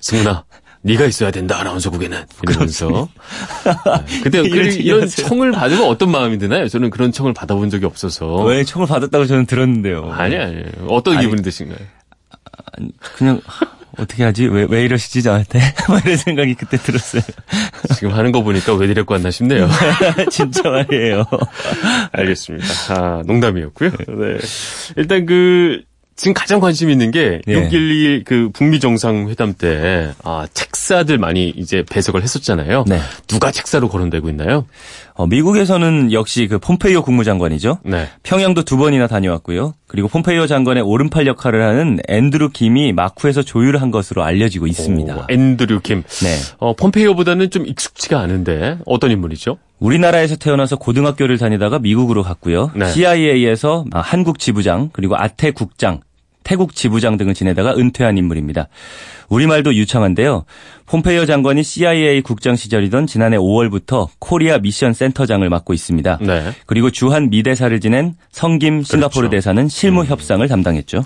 승훈아, 0.00 0.44
네가 0.82 1.04
있어야 1.04 1.30
된다 1.30 1.60
아나운서국에는 1.60 2.24
이러면서 2.48 2.88
네. 2.88 4.20
그때 4.22 4.40
그, 4.42 4.48
이러지 4.48 4.78
이런. 4.80 5.06
청을 5.06 5.52
받으면 5.52 5.84
어떤 5.86 6.10
마음이 6.10 6.38
드나요? 6.38 6.68
저는 6.68 6.90
그런 6.90 7.12
청을 7.12 7.34
받아본 7.34 7.68
적이 7.70 7.84
없어서 7.86 8.42
왜 8.44 8.64
총을 8.64 8.86
받았다고 8.88 9.26
저는 9.26 9.46
들었는데요. 9.46 10.10
아니 10.12 10.36
아니 10.36 10.62
어떤 10.88 11.16
아니, 11.18 11.26
기분이 11.26 11.42
드신가요? 11.42 11.78
그냥 13.16 13.40
어떻게 13.98 14.24
하지? 14.24 14.46
왜, 14.46 14.66
왜 14.68 14.84
이러시지 14.84 15.22
저한테? 15.22 15.60
막 15.88 16.04
이런 16.04 16.16
생각이 16.16 16.54
그때 16.54 16.76
들었어요. 16.76 17.22
지금 17.94 18.12
하는 18.12 18.32
거 18.32 18.42
보니까 18.42 18.74
왜 18.74 18.86
데리고 18.86 19.14
왔나 19.14 19.30
싶네요. 19.30 19.68
진짜 20.30 20.68
말이에요. 20.68 21.24
알겠습니다. 22.12 22.66
아, 22.90 23.22
농담이었고요. 23.26 23.90
네. 23.90 24.38
일단 24.96 25.26
그 25.26 25.82
지금 26.16 26.34
가장 26.34 26.60
관심 26.60 26.90
있는 26.90 27.10
게 27.10 27.40
예. 27.48 27.68
6.12그 27.70 28.52
북미 28.52 28.78
정상회담 28.78 29.54
때 29.54 30.12
아, 30.22 30.46
책사들 30.52 31.16
많이 31.16 31.48
이제 31.48 31.82
배석을 31.88 32.22
했었잖아요. 32.22 32.84
네. 32.86 33.00
누가 33.26 33.50
책사로 33.50 33.88
거론되고 33.88 34.28
있나요? 34.28 34.66
어, 35.20 35.26
미국에서는 35.26 36.12
역시 36.12 36.46
그 36.46 36.58
폼페이오 36.58 37.02
국무장관이죠. 37.02 37.80
네. 37.84 38.08
평양도 38.22 38.62
두 38.62 38.78
번이나 38.78 39.06
다녀왔고요. 39.06 39.74
그리고 39.86 40.08
폼페이오 40.08 40.46
장관의 40.46 40.82
오른팔 40.82 41.26
역할을 41.26 41.62
하는 41.62 41.98
앤드루 42.08 42.48
김이 42.54 42.94
마쿠에서 42.94 43.42
조율을 43.42 43.82
한 43.82 43.90
것으로 43.90 44.22
알려지고 44.22 44.66
있습니다. 44.66 45.14
오, 45.14 45.24
앤드류 45.28 45.80
킴. 45.80 46.04
네. 46.22 46.36
어, 46.56 46.74
폼페이오보다는 46.74 47.50
좀 47.50 47.66
익숙치가 47.66 48.18
않은데 48.20 48.78
어떤 48.86 49.10
인물이죠? 49.10 49.58
우리나라에서 49.78 50.36
태어나서 50.36 50.76
고등학교를 50.76 51.36
다니다가 51.36 51.80
미국으로 51.80 52.22
갔고요. 52.22 52.70
네. 52.74 52.90
CIA에서 52.90 53.84
아, 53.92 54.00
한국 54.00 54.38
지부장 54.38 54.88
그리고 54.94 55.16
아태 55.16 55.50
국장, 55.50 56.00
태국 56.50 56.74
지부장 56.74 57.16
등을 57.16 57.32
지내다가 57.32 57.76
은퇴한 57.76 58.18
인물입니다. 58.18 58.66
우리말도 59.28 59.72
유창한데요. 59.72 60.46
폼페이오 60.86 61.24
장관이 61.24 61.62
CIA 61.62 62.22
국장 62.22 62.56
시절이던 62.56 63.06
지난해 63.06 63.36
5월부터 63.36 64.08
코리아 64.18 64.58
미션 64.58 64.92
센터장을 64.92 65.48
맡고 65.48 65.74
있습니다. 65.74 66.18
네. 66.22 66.52
그리고 66.66 66.90
주한 66.90 67.30
미대사를 67.30 67.78
지낸 67.78 68.16
성김 68.32 68.82
싱가포르 68.82 69.28
그렇죠. 69.28 69.30
대사는 69.30 69.68
실무 69.68 70.04
협상을 70.06 70.46
담당했죠. 70.48 71.04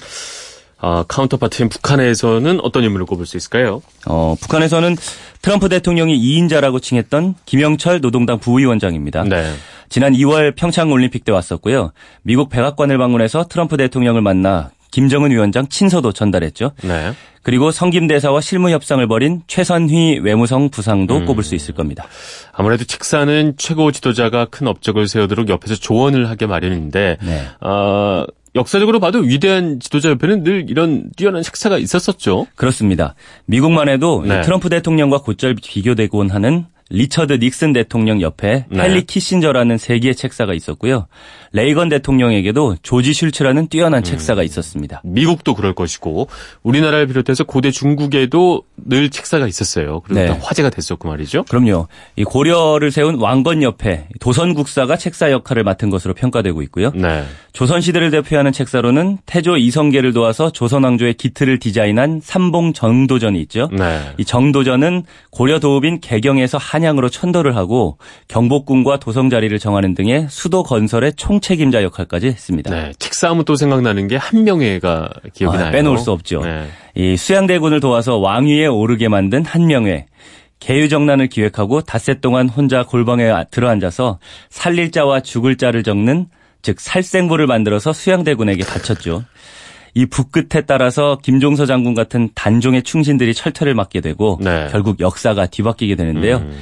아, 0.79 1.05
counterpart인 1.09 1.69
북한에서는 1.69 2.61
어떤 2.63 2.83
인물을 2.83 3.05
꼽을 3.05 3.27
수 3.27 3.37
있을까요? 3.37 3.83
어, 4.07 4.37
북한에서는 4.41 4.97
트럼프 5.43 5.69
대통령이 5.69 6.19
2인자라고 6.19 6.81
칭했던 6.81 7.35
김영철 7.45 8.01
노동당 8.01 8.39
부위원장입니다. 8.39 9.25
네. 9.25 9.53
지난 9.91 10.15
2월 10.15 10.57
평창 10.57 10.91
올림픽 10.91 11.27
때 11.27 11.33
왔었고요. 11.33 11.93
미국 12.23 12.49
백악관을 12.49 12.97
방문해서 12.97 13.45
트럼프 13.49 13.77
대통령을 13.77 14.23
만나 14.23 14.71
김정은 14.95 15.33
위원장 15.33 15.67
친서도 15.67 16.13
전달했죠. 16.13 16.71
네. 16.85 17.15
그리고 17.43 17.73
성김 17.73 18.07
대사와 18.07 18.41
실무 18.41 18.71
협상을 18.71 19.05
벌인 19.09 19.43
최선휘 19.49 20.21
외무성 20.23 20.69
부상도 20.71 21.17
음. 21.17 21.27
꼽을 21.27 21.43
수 21.43 21.57
있을 21.57 21.75
겁니다. 21.75 22.05
아무래도 22.53 22.85
책사는 22.85 23.55
최고 23.57 23.91
지도자가 23.91 24.45
큰 24.45 24.69
업적을 24.69 25.09
세우도록 25.09 25.49
옆에서 25.49 25.75
조언을 25.75 26.31
하게 26.31 26.47
마련인데 26.47 27.17
네. 27.21 27.43
아, 27.59 28.25
역사적으로 28.55 29.01
봐도 29.01 29.19
위대한 29.19 29.81
지도자 29.81 30.11
옆에는 30.11 30.45
늘 30.45 30.67
이런 30.71 31.11
뛰어난 31.17 31.43
책사가 31.43 31.79
있었었죠. 31.79 32.47
그렇습니다. 32.55 33.17
미국만 33.47 33.89
해도 33.89 34.23
이 34.25 34.29
네. 34.29 34.43
트럼프 34.43 34.69
대통령과 34.69 35.19
곧잘 35.19 35.57
비교되곤 35.61 36.31
하는 36.31 36.67
리처드 36.95 37.35
닉슨 37.35 37.73
대통령 37.73 38.21
옆에 38.21 38.67
네. 38.69 38.85
헨리 38.85 39.03
키신저라는 39.03 39.79
세기의 39.79 40.15
책사가 40.15 40.55
있었고요. 40.55 41.07
레이건 41.53 41.89
대통령에게도 41.89 42.77
조지 42.83 43.13
슐츠라는 43.13 43.69
뛰어난 43.69 44.03
책사가 44.03 44.43
있었습니다. 44.43 45.01
미국도 45.05 45.55
그럴 45.55 45.75
것이고 45.75 46.29
우리나라를 46.63 47.07
비롯해서 47.07 47.45
고대 47.45 47.71
중국에도 47.71 48.63
늘 48.77 49.11
책사가 49.11 49.47
있었어요. 49.47 50.01
그리고 50.01 50.21
네. 50.21 50.27
다 50.27 50.39
화제가 50.41 50.71
됐었고 50.71 51.09
말이죠. 51.09 51.45
그럼요. 51.45 51.89
이 52.17 52.25
고려를 52.25 52.91
세운 52.91 53.17
왕건 53.17 53.63
옆에 53.63 54.09
도선국사가 54.21 54.97
책사 54.97 55.31
역할을 55.31 55.65
맡은 55.65 55.91
것으로 55.91 56.15
평가되고 56.15 56.63
있고요. 56.63 56.91
네. 56.95 57.25
조선 57.53 57.81
시대를 57.81 58.11
대표하는 58.11 58.53
책사로는 58.53 59.19
태조 59.27 59.57
이성계를 59.57 60.13
도와서 60.13 60.51
조선 60.51 60.83
왕조의 60.85 61.15
기틀을 61.15 61.61
디자인한 61.61 62.21
삼봉 62.23 62.73
정도전이 62.73 63.41
있죠. 63.43 63.69
네. 63.73 64.01
이 64.19 64.25
정도전은 64.25 65.05
고려 65.31 65.61
도읍인 65.61 66.01
개경에서 66.01 66.59
한 66.59 66.84
양으로 66.85 67.09
천도를 67.09 67.57
하고 67.57 67.99
경복궁과 68.29 68.99
도성 68.99 69.31
자리를 69.31 69.59
정하는 69.59 69.95
등의 69.95 70.27
수도 70.31 70.63
건설의 70.63 71.15
총책임자 71.17 71.83
역할까지 71.83 72.27
했습니다. 72.29 72.71
네. 72.71 72.93
책사하면 72.99 73.45
또 73.45 73.57
생각나는 73.57 74.07
게 74.09 74.17
한명회가 74.17 75.11
기억이 75.33 75.57
아, 75.57 75.61
나요. 75.61 75.73
빼놓을 75.73 75.99
수 75.99 76.13
없죠. 76.13 76.41
네. 76.43 76.67
이 76.95 77.17
수양대군을 77.17 77.81
도와서 77.81 78.19
왕위에 78.19 78.67
오르게 78.67 79.09
만든 79.09 79.45
한명회. 79.45 80.07
개유정난을 80.61 81.27
기획하고 81.29 81.83
닷새 81.83 82.21
동안 82.21 82.49
혼자 82.49 82.85
골방에 82.85 83.29
아- 83.29 83.45
들어앉아서 83.45 84.19
살릴 84.49 84.93
자와 84.93 85.21
죽을 85.21 85.57
자를 85.57 85.83
적는 85.83 86.27
즉 86.63 86.81
살생부를 86.81 87.47
만들어서 87.47 87.93
수양대군에게 87.93 88.65
바쳤죠. 88.65 89.25
이 89.95 90.07
북끝에 90.07 90.63
따라서 90.67 91.19
김종서 91.23 91.67
장군 91.67 91.95
같은 91.95 92.29
단종의 92.35 92.83
충신들이 92.83 93.33
철퇴를 93.33 93.75
맞게 93.75 94.01
되고 94.01 94.39
네. 94.43 94.69
결국 94.71 95.01
역사가 95.01 95.47
뒤바뀌게 95.47 95.95
되는데요. 95.95 96.39
음. 96.39 96.57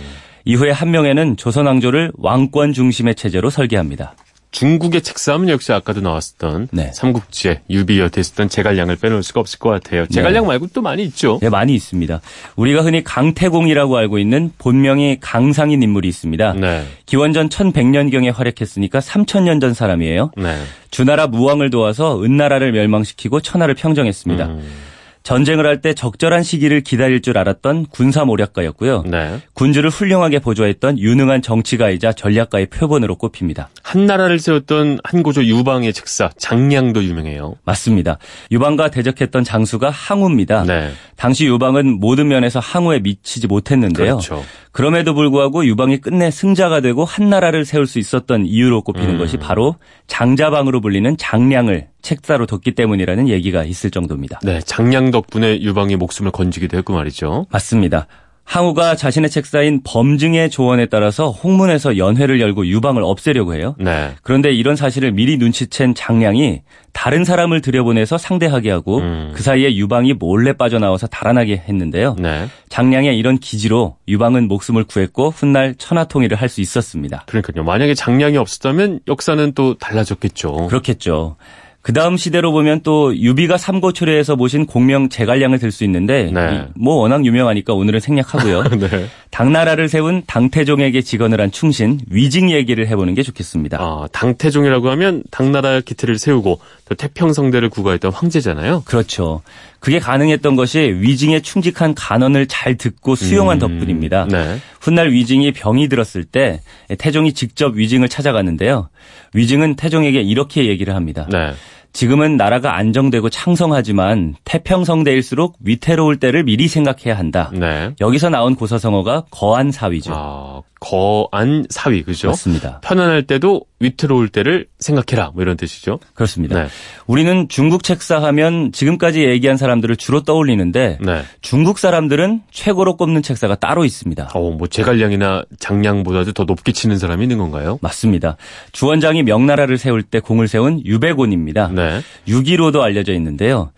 이후에 0.44 0.70
한명회는 0.70 1.36
조선 1.36 1.66
왕조를 1.66 2.12
왕권 2.18 2.72
중심의 2.72 3.14
체제로 3.14 3.48
설계합니다. 3.48 4.14
중국의 4.52 5.02
책사하면 5.02 5.48
역시 5.48 5.72
아까도 5.72 6.00
나왔었던 6.00 6.68
네. 6.70 6.92
삼국지에 6.92 7.62
유비 7.70 7.98
곁에 7.98 8.20
있었던 8.20 8.48
제갈량을 8.48 8.96
빼놓을 8.96 9.22
수가 9.22 9.40
없을 9.40 9.58
것 9.58 9.70
같아요. 9.70 10.06
제갈량 10.06 10.46
말고 10.46 10.68
또 10.74 10.82
많이 10.82 11.02
있죠. 11.04 11.38
네, 11.42 11.48
많이 11.48 11.74
있습니다. 11.74 12.20
우리가 12.56 12.82
흔히 12.82 13.02
강태공이라고 13.02 13.96
알고 13.96 14.18
있는 14.18 14.52
본명이 14.58 15.18
강상인 15.20 15.82
인물이 15.82 16.06
있습니다. 16.06 16.52
네. 16.52 16.84
기원전 17.06 17.48
1100년경에 17.48 18.32
활약했으니까 18.32 19.00
3000년 19.00 19.60
전 19.60 19.72
사람이에요. 19.74 20.32
네. 20.36 20.56
주나라 20.90 21.26
무왕을 21.26 21.70
도와서 21.70 22.22
은나라를 22.22 22.72
멸망시키고 22.72 23.40
천하를 23.40 23.74
평정했습니다. 23.74 24.46
음. 24.46 24.91
전쟁을 25.22 25.66
할 25.66 25.82
때 25.82 25.94
적절한 25.94 26.42
시기를 26.42 26.82
기다릴 26.82 27.22
줄 27.22 27.38
알았던 27.38 27.86
군사 27.86 28.24
모략가였고요. 28.24 29.02
네. 29.06 29.40
군주를 29.54 29.90
훌륭하게 29.90 30.38
보조했던 30.38 30.98
유능한 30.98 31.42
정치가이자 31.42 32.12
전략가의 32.12 32.66
표본으로 32.66 33.16
꼽힙니다. 33.16 33.68
한 33.82 34.06
나라를 34.06 34.38
세웠던 34.38 35.00
한고조 35.02 35.44
유방의 35.44 35.92
책사 35.92 36.30
장량도 36.38 37.02
유명해요. 37.04 37.56
맞습니다. 37.64 38.18
유방과 38.52 38.90
대적했던 38.90 39.44
장수가 39.44 39.90
항우입니다. 39.90 40.64
네. 40.64 40.90
당시 41.16 41.46
유방은 41.46 41.98
모든 42.00 42.28
면에서 42.28 42.60
항우에 42.60 43.00
미치지 43.00 43.46
못했는데요. 43.46 44.18
그렇죠. 44.18 44.44
그럼에도 44.72 45.14
불구하고 45.14 45.66
유방이 45.66 45.98
끝내 45.98 46.30
승자가 46.30 46.80
되고 46.80 47.04
한 47.04 47.28
나라를 47.28 47.64
세울 47.64 47.86
수 47.86 47.98
있었던 47.98 48.46
이유로 48.46 48.82
꼽히는 48.82 49.10
음. 49.14 49.18
것이 49.18 49.36
바로 49.36 49.76
장자방으로 50.06 50.80
불리는 50.80 51.16
장량을 51.16 51.88
책사로 52.02 52.46
뒀기 52.46 52.72
때문이라는 52.74 53.28
얘기가 53.28 53.64
있을 53.64 53.90
정도입니다. 53.90 54.40
네. 54.42 54.60
장량 54.60 55.10
덕분에 55.10 55.60
유방이 55.62 55.96
목숨을 55.96 56.30
건지기도 56.32 56.76
했고 56.76 56.92
말이죠. 56.94 57.46
맞습니다. 57.50 58.06
항우가 58.44 58.96
자신의 58.96 59.30
책사인 59.30 59.82
범증의 59.84 60.50
조언에 60.50 60.86
따라서 60.86 61.30
홍문에서 61.30 61.96
연회를 61.96 62.40
열고 62.40 62.66
유방을 62.66 63.02
없애려고 63.04 63.54
해요. 63.54 63.76
네. 63.78 64.10
그런데 64.22 64.50
이런 64.52 64.74
사실을 64.74 65.12
미리 65.12 65.38
눈치챈 65.38 65.94
장량이 65.94 66.62
다른 66.92 67.24
사람을 67.24 67.60
들여보내서 67.60 68.18
상대하게 68.18 68.70
하고 68.72 68.98
음. 68.98 69.30
그 69.32 69.42
사이에 69.44 69.76
유방이 69.76 70.14
몰래 70.14 70.52
빠져나와서 70.54 71.06
달아나게 71.06 71.62
했는데요. 71.68 72.16
네. 72.18 72.48
장량의 72.68 73.16
이런 73.16 73.38
기지로 73.38 73.96
유방은 74.08 74.48
목숨을 74.48 74.84
구했고 74.84 75.30
훗날 75.30 75.76
천하통일을 75.78 76.36
할 76.36 76.48
수 76.48 76.60
있었습니다. 76.60 77.22
그러니까요. 77.28 77.64
만약에 77.64 77.94
장량이 77.94 78.36
없었다면 78.36 79.00
역사는 79.08 79.52
또 79.54 79.78
달라졌겠죠. 79.78 80.66
그렇겠죠. 80.66 81.36
그 81.82 81.92
다음 81.92 82.16
시대로 82.16 82.52
보면 82.52 82.82
또 82.84 83.16
유비가 83.16 83.58
삼고초려에서 83.58 84.36
모신 84.36 84.66
공명 84.66 85.08
제갈량을 85.08 85.58
들 85.58 85.72
수 85.72 85.82
있는데 85.82 86.30
네. 86.32 86.64
이- 86.68 86.72
뭐 86.76 86.94
워낙 86.96 87.24
유명하니까 87.26 87.74
오늘은 87.74 87.98
생략하고요. 87.98 88.62
네. 88.78 89.06
당나라를 89.30 89.88
세운 89.88 90.22
당태종에게 90.26 91.02
직언을 91.02 91.40
한 91.40 91.50
충신 91.50 91.98
위징 92.08 92.50
얘기를 92.52 92.86
해보는 92.86 93.14
게 93.14 93.22
좋겠습니다. 93.24 93.78
아, 93.80 94.06
당태종이라고 94.12 94.90
하면 94.90 95.24
당나라 95.32 95.80
기틀을 95.80 96.18
세우고 96.18 96.60
또 96.88 96.94
태평성대를 96.94 97.68
구가했던 97.70 98.12
황제잖아요. 98.12 98.82
그렇죠. 98.84 99.42
그게 99.80 99.98
가능했던 99.98 100.54
것이 100.54 100.78
위징의 101.00 101.42
충직한 101.42 101.94
간언을 101.94 102.46
잘 102.46 102.76
듣고 102.76 103.16
수용한 103.16 103.56
음, 103.56 103.58
덕분입니다. 103.58 104.26
네. 104.30 104.58
훗날 104.80 105.10
위징이 105.10 105.50
병이 105.52 105.88
들었을 105.88 106.22
때 106.24 106.60
태종이 106.98 107.32
직접 107.32 107.74
위징을 107.74 108.08
찾아갔는데요. 108.08 108.88
위징은 109.34 109.74
태종에게 109.74 110.20
이렇게 110.20 110.66
얘기를 110.66 110.94
합니다. 110.94 111.26
네. 111.32 111.52
지금은 111.92 112.36
나라가 112.36 112.76
안정되고 112.76 113.28
창성하지만 113.28 114.34
태평성대일수록 114.44 115.56
위태로울 115.60 116.18
때를 116.18 116.42
미리 116.44 116.68
생각해야 116.68 117.18
한다. 117.18 117.50
네. 117.52 117.94
여기서 118.00 118.30
나온 118.30 118.54
고사성어가 118.54 119.24
거한사위죠. 119.30 120.12
아, 120.14 120.62
거안 120.82 121.64
사위, 121.70 122.02
그죠? 122.02 122.28
맞습니다. 122.28 122.80
편안할 122.80 123.22
때도 123.22 123.62
위태로울 123.78 124.28
때를 124.28 124.66
생각해라. 124.80 125.30
뭐 125.32 125.42
이런 125.42 125.56
뜻이죠. 125.56 126.00
그렇습니다. 126.14 126.60
네. 126.60 126.68
우리는 127.06 127.48
중국 127.48 127.84
책사 127.84 128.20
하면 128.20 128.72
지금까지 128.72 129.22
얘기한 129.22 129.56
사람들을 129.56 129.94
주로 129.96 130.22
떠올리는데 130.22 130.98
네. 131.00 131.22
중국 131.40 131.78
사람들은 131.78 132.42
최고로 132.50 132.96
꼽는 132.96 133.22
책사가 133.22 133.56
따로 133.56 133.84
있습니다. 133.84 134.30
어, 134.34 134.50
뭐 134.50 134.66
제갈량이나 134.66 135.44
장량보다도 135.60 136.32
더 136.32 136.44
높게 136.44 136.72
치는 136.72 136.98
사람이 136.98 137.22
있는 137.22 137.38
건가요? 137.38 137.78
맞습니다. 137.80 138.36
주원장이 138.72 139.22
명나라를 139.22 139.78
세울 139.78 140.02
때 140.02 140.18
공을 140.18 140.48
세운 140.48 140.84
유배곤입니다. 140.84 141.68
네. 141.68 142.00
6.15도 142.26 142.80
알려져 142.80 143.12
있는데요. 143.12 143.70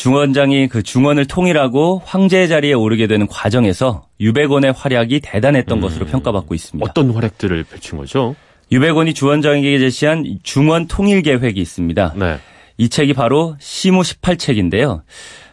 중원장이 0.00 0.68
그 0.68 0.82
중원을 0.82 1.26
통일하고 1.26 2.00
황제의 2.06 2.48
자리에 2.48 2.72
오르게 2.72 3.06
되는 3.06 3.26
과정에서 3.26 4.06
유배곤의 4.18 4.72
활약이 4.72 5.20
대단했던 5.20 5.82
것으로 5.82 6.06
평가받고 6.06 6.54
있습니다. 6.54 6.88
어떤 6.88 7.10
활약들을 7.10 7.64
펼친 7.64 7.98
거죠? 7.98 8.34
유배곤이 8.72 9.12
주원장에게 9.12 9.78
제시한 9.78 10.38
중원 10.42 10.86
통일 10.86 11.20
계획이 11.20 11.60
있습니다. 11.60 12.14
네. 12.16 12.38
이 12.78 12.88
책이 12.88 13.12
바로 13.12 13.56
시무 13.60 14.00
18책인데요. 14.00 15.02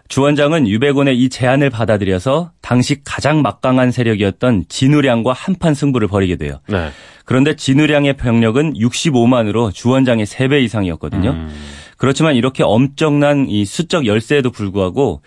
주원장은 0.08 0.70
유배곤의 0.70 1.20
이 1.20 1.28
제안을 1.28 1.70
받아들여서 1.70 2.52
당시 2.62 3.02
가장 3.04 3.42
막강한 3.42 3.92
세력이었던 3.92 4.68
진우량과 4.70 5.34
한판 5.34 5.74
승부를 5.74 6.08
벌이게 6.08 6.38
돼요. 6.38 6.62
네. 6.70 6.92
그런데 7.26 7.58
진우량의 7.58 8.16
병력은 8.16 8.76
65만으로 8.76 9.74
주원장의 9.74 10.26
3배 10.26 10.64
이상이었거든요. 10.64 11.32
음. 11.32 11.50
그렇지만 11.98 12.36
이렇게 12.36 12.64
엄청난 12.64 13.50
이 13.50 13.66
수적 13.66 14.06
열세에도 14.06 14.52
불구하고 14.52 15.22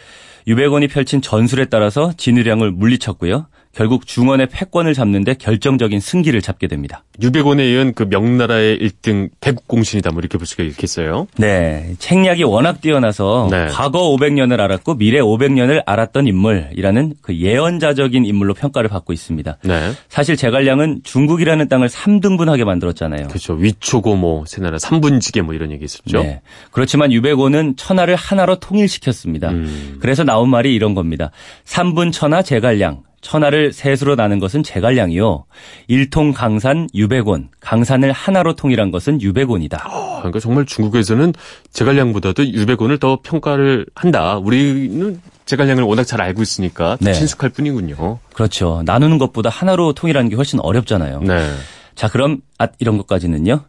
유배곤이 0.47 0.89
펼친 0.89 1.21
전술에 1.21 1.67
따라서 1.67 2.13
진우량을 2.17 2.71
물리쳤고요. 2.71 3.47
결국 3.75 4.07
중원의 4.07 4.49
패권을 4.49 4.95
잡는데 4.95 5.35
결정적인 5.35 6.01
승기를 6.01 6.43
잡게 6.43 6.67
됩니다. 6.67 7.05
유배곤에 7.23 7.65
이은 7.71 7.95
그 7.95 8.05
명나라의 8.09 8.79
1등 8.79 9.31
대국공신이다. 9.41 10.11
뭐 10.11 10.21
이렇게 10.21 10.39
볼 10.39 10.47
수가 10.47 10.65
있겠어요. 10.65 11.29
네, 11.37 11.95
책략이 11.99 12.43
워낙 12.45 12.81
뛰어나서 12.81 13.49
네. 13.51 13.67
과거 13.67 14.11
500년을 14.11 14.59
알았고 14.59 14.95
미래 14.95 15.21
500년을 15.21 15.83
알았던 15.87 16.27
인물이라는 16.27 17.15
그 17.23 17.37
예언자적인 17.37 18.25
인물로 18.25 18.55
평가를 18.55 18.89
받고 18.89 19.13
있습니다. 19.13 19.59
네. 19.63 19.93
사실 20.09 20.37
제갈량은 20.37 21.03
중국이라는 21.05 21.69
땅을 21.69 21.89
3등분하게 21.89 22.65
만들었잖아요. 22.65 23.29
그렇죠. 23.29 23.55
위초고 23.55 24.17
뭐 24.17 24.45
세나라 24.47 24.79
삼분지계 24.79 25.43
뭐 25.43 25.55
이런 25.55 25.71
얘기 25.71 25.85
있었죠. 25.85 26.23
네. 26.23 26.41
그렇지만 26.73 27.13
유배고는 27.13 27.77
천하를 27.77 28.17
하나로 28.17 28.57
통일시켰습니다. 28.59 29.51
음. 29.51 29.99
그래서 30.01 30.25
나온 30.25 30.49
말이 30.51 30.75
이런 30.75 30.95
겁니다. 30.95 31.31
삼분 31.65 32.11
천하 32.11 32.43
제갈량. 32.43 33.03
천하를 33.21 33.73
셋으로 33.73 34.17
나눈 34.17 34.39
것은 34.39 34.63
제갈량이요. 34.63 35.45
일통 35.89 36.33
강산 36.33 36.89
유배곤. 36.95 37.49
강산을 37.61 38.13
하나로 38.13 38.55
통일한 38.57 38.91
것은 38.91 39.21
유배곤이다. 39.21 39.85
아, 39.85 40.17
그러니까 40.19 40.41
정말 40.41 40.65
중국에서는 40.65 41.33
제갈량보다도 41.73 42.47
유배곤을 42.47 42.99
더 42.99 43.21
평가를 43.23 43.87
한다. 43.95 44.39
우리는 44.39 45.21
제갈량을 45.45 45.83
워낙 45.83 46.05
잘 46.05 46.21
알고 46.21 46.43
있으니까 46.43 46.97
더 46.97 47.05
네. 47.05 47.13
친숙할 47.13 47.51
뿐이군요. 47.51 48.19
그렇죠. 48.33 48.83
나누는 48.87 49.19
것보다 49.19 49.51
하나로 49.51 49.93
통일하는 49.93 50.31
게 50.31 50.37
훨씬 50.37 50.61
어렵잖아요. 50.61 51.21
네. 51.21 51.51
자, 51.95 52.09
그럼 52.09 52.39
아 52.59 52.69
이런 52.79 52.97
것까지는요. 52.97 53.65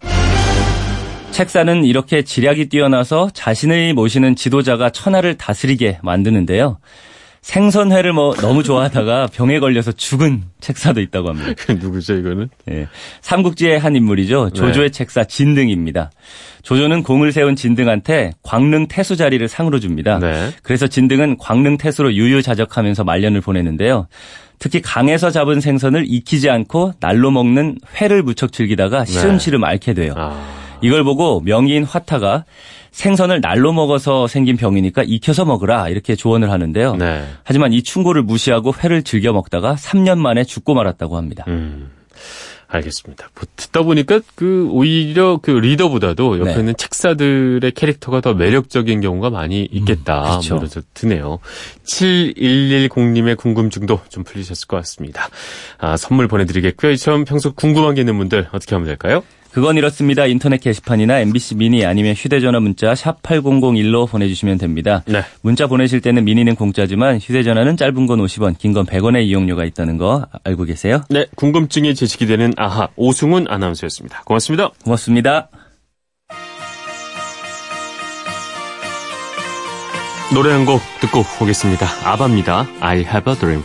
책사는 1.31 1.85
이렇게 1.85 2.23
지략이 2.23 2.69
뛰어나서 2.69 3.29
자신을 3.33 3.93
모시는 3.93 4.35
지도자가 4.35 4.89
천하를 4.91 5.37
다스리게 5.37 5.99
만드는데요. 6.03 6.77
생선회를 7.41 8.13
뭐 8.13 8.35
너무 8.35 8.61
좋아하다가 8.63 9.27
병에 9.33 9.59
걸려서 9.59 9.91
죽은 9.91 10.43
책사도 10.59 11.01
있다고 11.01 11.29
합니다. 11.29 11.53
그 11.57 11.71
누구죠 11.71 12.15
이거는? 12.15 12.49
예. 12.69 12.87
삼국지의 13.21 13.79
한 13.79 13.95
인물이죠. 13.95 14.51
조조의 14.51 14.91
책사 14.91 15.23
진등입니다. 15.23 16.11
조조는 16.61 17.01
공을 17.01 17.31
세운 17.31 17.55
진등한테 17.55 18.31
광릉 18.43 18.87
태수 18.87 19.15
자리를 19.15 19.45
상으로 19.47 19.79
줍니다. 19.79 20.19
네. 20.19 20.51
그래서 20.61 20.85
진등은 20.85 21.37
광릉 21.39 21.77
태수로 21.77 22.13
유유자적하면서 22.13 23.03
말년을 23.03 23.41
보내는데요. 23.41 24.07
특히 24.59 24.79
강에서 24.79 25.31
잡은 25.31 25.59
생선을 25.59 26.05
익히지 26.07 26.47
않고 26.47 26.93
날로 26.99 27.31
먹는 27.31 27.79
회를 27.99 28.21
무척 28.21 28.53
즐기다가 28.53 29.05
시름시름 29.05 29.63
앓게 29.63 29.95
돼요. 29.95 30.13
아. 30.15 30.61
이걸 30.81 31.03
보고 31.03 31.41
명의인 31.41 31.83
화타가 31.83 32.45
생선을 32.91 33.41
날로 33.41 33.73
먹어서 33.73 34.27
생긴 34.27 34.57
병이니까 34.57 35.03
익혀서 35.03 35.45
먹으라 35.45 35.89
이렇게 35.89 36.15
조언을 36.15 36.51
하는데요. 36.51 36.95
네. 36.95 37.25
하지만 37.43 37.73
이 37.73 37.83
충고를 37.83 38.21
무시하고 38.23 38.73
회를 38.83 39.03
즐겨 39.03 39.33
먹다가 39.33 39.75
3년 39.75 40.19
만에 40.19 40.43
죽고 40.43 40.73
말았다고 40.73 41.17
합니다. 41.17 41.45
음. 41.47 41.89
알겠습니다. 42.71 43.29
뭐 43.35 43.43
듣다 43.55 43.83
보니까 43.83 44.21
그 44.35 44.67
오히려 44.71 45.39
그 45.41 45.51
리더보다도 45.51 46.39
옆에 46.39 46.53
네. 46.53 46.59
있는 46.59 46.75
책사들의 46.77 47.69
캐릭터가 47.71 48.21
더 48.21 48.33
매력적인 48.33 49.01
경우가 49.01 49.29
많이 49.29 49.67
있겠다. 49.71 50.21
그렇죠. 50.21 50.55
뭐 50.55 50.63
이래서 50.63 50.81
드네요. 50.93 51.39
7110님의 51.83 53.37
궁금증도 53.37 53.99
좀 54.09 54.23
풀리셨을 54.23 54.67
것 54.67 54.77
같습니다. 54.77 55.27
아, 55.79 55.97
선물 55.97 56.27
보내드리겠고요. 56.27 56.91
이처럼 56.93 57.25
평소 57.25 57.51
궁금한 57.51 57.95
게 57.95 58.01
있는 58.01 58.17
분들 58.17 58.47
어떻게 58.53 58.75
하면 58.75 58.87
될까요? 58.87 59.23
그건 59.51 59.75
이렇습니다. 59.77 60.25
인터넷 60.27 60.61
게시판이나 60.61 61.19
MBC 61.19 61.55
미니 61.55 61.85
아니면 61.85 62.13
휴대전화 62.13 62.59
문자 62.61 62.95
샵 62.95 63.21
8001로 63.21 64.09
보내주시면 64.09 64.57
됩니다. 64.57 65.03
네. 65.07 65.23
문자 65.41 65.67
보내실 65.67 65.99
때는 66.01 66.23
미니는 66.23 66.55
공짜지만 66.55 67.17
휴대전화는 67.19 67.75
짧은 67.77 68.07
건 68.07 68.19
50원, 68.19 68.57
긴 68.57 68.71
건 68.73 68.85
100원의 68.85 69.25
이용료가 69.25 69.65
있다는 69.65 69.97
거 69.97 70.25
알고 70.45 70.63
계세요? 70.63 71.03
네, 71.09 71.25
궁금증이 71.35 71.93
제식이 71.95 72.25
되는 72.27 72.53
아하 72.55 72.87
오승훈 72.95 73.47
아나운서였습니다. 73.49 74.21
고맙습니다. 74.23 74.69
고맙습니다. 74.85 75.49
노래 80.33 80.51
한 80.53 80.63
곡 80.65 80.79
듣고 81.01 81.25
오겠습니다. 81.41 81.85
아바입니다. 82.05 82.65
I 82.79 82.99
have 82.99 83.33
a 83.33 83.37
dream. 83.37 83.63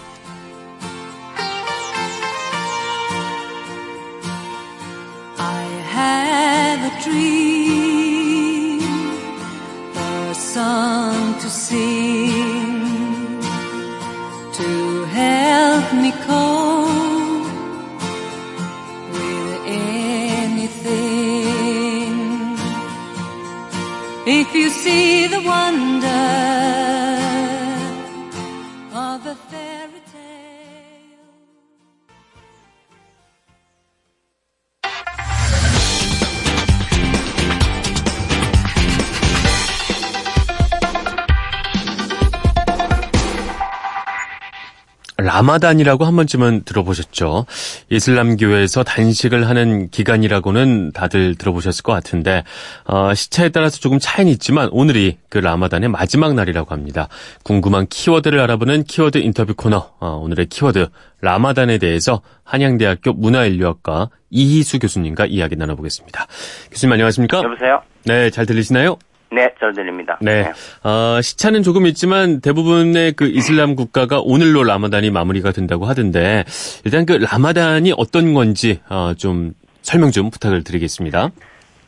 라마단이라고 45.46 46.04
한 46.04 46.16
번쯤은 46.16 46.64
들어보셨죠? 46.64 47.46
이슬람교에서 47.88 48.82
단식을 48.82 49.48
하는 49.48 49.88
기간이라고는 49.90 50.90
다들 50.92 51.37
들어보셨을 51.37 51.85
것 51.85 51.92
같은데 51.92 52.42
어, 52.85 53.14
시차에 53.14 53.50
따라서 53.50 53.78
조금 53.78 53.98
차이는 54.00 54.32
있지만 54.32 54.68
오늘이 54.72 55.18
그 55.28 55.38
라마단의 55.38 55.88
마지막 55.88 56.35
날이라고 56.35 56.72
합니다. 56.72 57.09
궁금한 57.44 57.87
키워드를 57.87 58.40
알아보는 58.40 58.85
키워드 58.85 59.18
인터뷰 59.18 59.54
코너 59.56 59.92
어, 60.00 60.20
오늘의 60.22 60.46
키워드 60.46 60.88
라마단에 61.20 61.78
대해서 61.78 62.22
한양대학교 62.42 63.12
문화인류학과 63.12 64.11
이희수 64.30 64.80
교수님과 64.80 65.26
이야기 65.26 65.54
나눠보겠습니다. 65.56 66.26
교수님 66.72 66.92
안녕하십니까? 66.92 67.42
여보세요? 67.42 67.82
네, 68.04 68.30
잘 68.30 68.46
들리시나요? 68.46 68.98
네, 69.30 69.52
잘 69.58 69.72
들립니다. 69.72 70.18
네. 70.20 70.52
어, 70.84 71.20
시차는 71.20 71.62
조금 71.62 71.86
있지만 71.86 72.40
대부분의 72.40 73.12
그 73.12 73.26
이슬람 73.26 73.74
국가가 73.74 74.20
오늘로 74.20 74.62
라마단이 74.64 75.10
마무리가 75.10 75.52
된다고 75.52 75.84
하던데 75.86 76.44
일단 76.84 77.04
그 77.06 77.12
라마단이 77.14 77.92
어떤 77.96 78.34
건지 78.34 78.80
어, 78.88 79.12
좀 79.16 79.52
설명 79.82 80.10
좀 80.10 80.30
부탁을 80.30 80.62
드리겠습니다. 80.64 81.30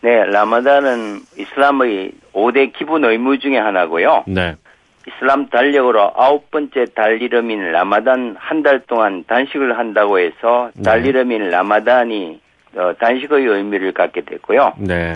네, 0.03 0.25
라마단은 0.27 1.21
이슬람의 1.39 2.13
5대 2.33 2.73
기본 2.77 3.05
의무 3.05 3.39
중에 3.39 3.59
하나고요. 3.59 4.25
네. 4.27 4.55
이슬람 5.07 5.49
달력으로 5.49 6.13
아홉 6.17 6.51
번째 6.51 6.85
달 6.95 7.23
이름인 7.23 7.73
라마단 7.73 8.37
한 8.39 8.63
달 8.63 8.81
동안 8.87 9.25
단식을 9.27 9.79
한다고 9.79 10.19
해서 10.19 10.71
달 10.85 11.03
네. 11.03 11.09
이름인 11.09 11.49
라마단이 11.51 12.41
어, 12.77 12.93
단식의 13.01 13.47
의미를 13.47 13.93
갖게 13.93 14.21
됐고요. 14.21 14.75
네. 14.79 15.15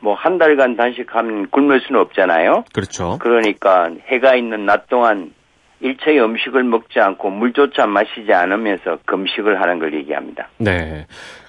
뭐 0.00 0.14
한 0.14 0.38
달간 0.38 0.76
단식하면 0.76 1.50
굶을 1.50 1.80
수는 1.86 2.00
없잖아요. 2.00 2.64
그렇죠. 2.72 3.18
그러니까 3.20 3.90
해가 4.06 4.34
있는 4.34 4.66
낮 4.66 4.88
동안 4.88 5.32
일체의 5.80 6.20
음식을 6.22 6.62
먹지 6.64 7.00
않고 7.00 7.30
물조차 7.30 7.86
마시지 7.86 8.32
않으면서 8.32 8.98
금식을 9.06 9.60
하는 9.62 9.78
걸 9.78 9.94
얘기합니다. 9.94 10.48
네. 10.58 11.06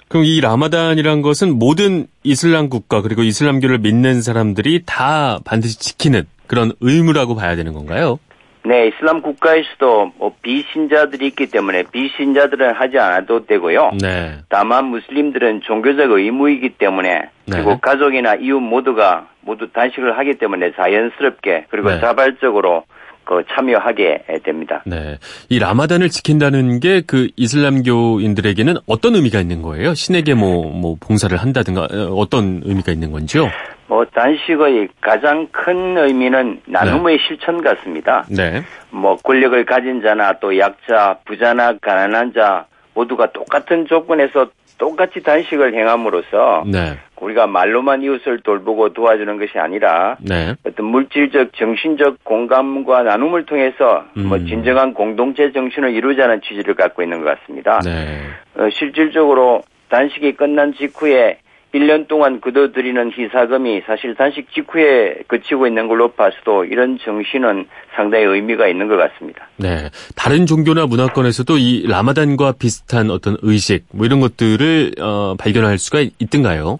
그럼 0.08 0.24
이 0.24 0.40
라마단이란 0.40 1.22
것은 1.22 1.58
모든 1.58 2.06
이슬람 2.22 2.68
국가 2.68 3.00
그리고 3.02 3.22
이슬람교를 3.22 3.78
믿는 3.78 4.20
사람들이 4.22 4.82
다 4.84 5.38
반드시 5.44 5.78
지키는 5.78 6.24
그런 6.46 6.72
의무라고 6.80 7.34
봐야 7.34 7.56
되는 7.56 7.72
건가요? 7.72 8.18
네, 8.64 8.88
이슬람 8.88 9.22
국가에서도 9.22 10.12
뭐 10.18 10.34
비신자들이 10.40 11.26
있기 11.28 11.46
때문에 11.46 11.84
비신자들은 11.90 12.74
하지 12.74 12.98
않아도 12.98 13.44
되고요. 13.44 13.92
네. 14.00 14.38
다만 14.48 14.86
무슬림들은 14.86 15.62
종교적 15.62 16.12
의무이기 16.12 16.70
때문에 16.70 17.30
그리고 17.50 17.70
네. 17.70 17.78
가족이나 17.82 18.34
이웃 18.36 18.60
모두가 18.60 19.26
모두 19.40 19.70
단식을 19.72 20.16
하기 20.18 20.34
때문에 20.34 20.72
자연스럽게 20.72 21.66
그리고 21.70 21.90
네. 21.90 22.00
자발적으로 22.00 22.84
그 23.24 23.42
참여하게 23.50 24.24
됩니다. 24.44 24.82
네. 24.86 25.18
이 25.48 25.58
라마단을 25.58 26.08
지킨다는 26.08 26.80
게 26.80 27.02
그 27.06 27.28
이슬람교인들에게는 27.36 28.74
어떤 28.86 29.14
의미가 29.14 29.40
있는 29.40 29.62
거예요? 29.62 29.94
신에게 29.94 30.34
뭐, 30.34 30.70
뭐, 30.72 30.96
봉사를 31.00 31.36
한다든가, 31.36 31.82
어, 31.82 32.14
어떤 32.16 32.62
의미가 32.64 32.92
있는 32.92 33.10
건지요? 33.12 33.50
뭐 33.86 34.04
단식의 34.06 34.88
가장 35.00 35.46
큰 35.52 35.98
의미는 35.98 36.60
나눔의 36.66 37.18
실천 37.26 37.62
같습니다. 37.62 38.24
네. 38.30 38.62
뭐 38.90 39.16
권력을 39.16 39.62
가진 39.66 40.00
자나 40.00 40.32
또 40.40 40.56
약자, 40.58 41.18
부자나 41.26 41.76
가난한 41.82 42.32
자 42.32 42.64
모두가 42.94 43.30
똑같은 43.32 43.86
조건에서 43.86 44.46
똑같이 44.78 45.22
단식을 45.22 45.74
행함으로써 45.74 46.64
네. 46.66 46.98
우리가 47.20 47.46
말로만 47.46 48.02
이웃을 48.02 48.40
돌보고 48.40 48.92
도와주는 48.92 49.38
것이 49.38 49.58
아니라 49.58 50.16
네. 50.20 50.54
어떤 50.64 50.86
물질적, 50.86 51.52
정신적 51.54 52.24
공감과 52.24 53.04
나눔을 53.04 53.46
통해서 53.46 54.04
뭐 54.14 54.38
음. 54.38 54.46
진정한 54.46 54.92
공동체 54.92 55.52
정신을 55.52 55.94
이루자는 55.94 56.40
취지를 56.42 56.74
갖고 56.74 57.02
있는 57.02 57.22
것 57.22 57.38
같습니다. 57.38 57.78
네. 57.84 58.22
어, 58.56 58.68
실질적으로 58.70 59.62
단식이 59.88 60.32
끝난 60.32 60.74
직후에 60.74 61.38
1년 61.74 62.06
동안 62.06 62.40
그도드리는 62.40 63.12
희사금이 63.16 63.82
사실 63.86 64.14
단식 64.14 64.50
직후에 64.52 65.22
그치고 65.26 65.66
있는 65.66 65.88
걸로 65.88 66.08
봐서도 66.08 66.66
이런 66.66 66.98
정신은 67.02 67.66
상당히 67.94 68.24
의미가 68.24 68.68
있는 68.68 68.88
것 68.88 68.96
같습니다. 68.96 69.48
네. 69.56 69.88
다른 70.14 70.44
종교나 70.46 70.86
문화권에서도 70.86 71.56
이 71.56 71.86
라마단과 71.88 72.52
비슷한 72.58 73.10
어떤 73.10 73.36
의식, 73.42 73.84
뭐 73.92 74.04
이런 74.04 74.20
것들을, 74.20 74.92
어, 75.00 75.34
발견할 75.38 75.78
수가 75.78 76.00
있- 76.00 76.12
있던가요? 76.20 76.78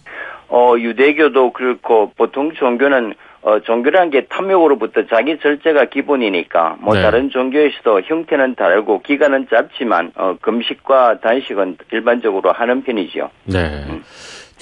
어, 0.49 0.75
유대교도 0.79 1.53
그렇고 1.53 2.13
보통 2.17 2.53
종교는 2.53 3.15
어, 3.45 3.59
종교라는 3.59 4.11
게 4.11 4.27
탐욕으로부터 4.27 5.07
자기 5.09 5.37
절제가 5.41 5.87
기본이니까 5.87 6.77
뭐 6.81 6.95
네. 6.95 7.03
다른 7.03 7.29
종교에서도 7.29 8.03
형태는 8.05 8.55
다르고 8.55 9.03
기간은 9.03 9.49
짧지만 9.51 10.13
어, 10.15 10.37
금식과 10.41 11.19
단식은 11.21 11.79
일반적으로 11.91 12.53
하는 12.53 12.85
편이죠. 12.85 13.31
네. 13.47 13.85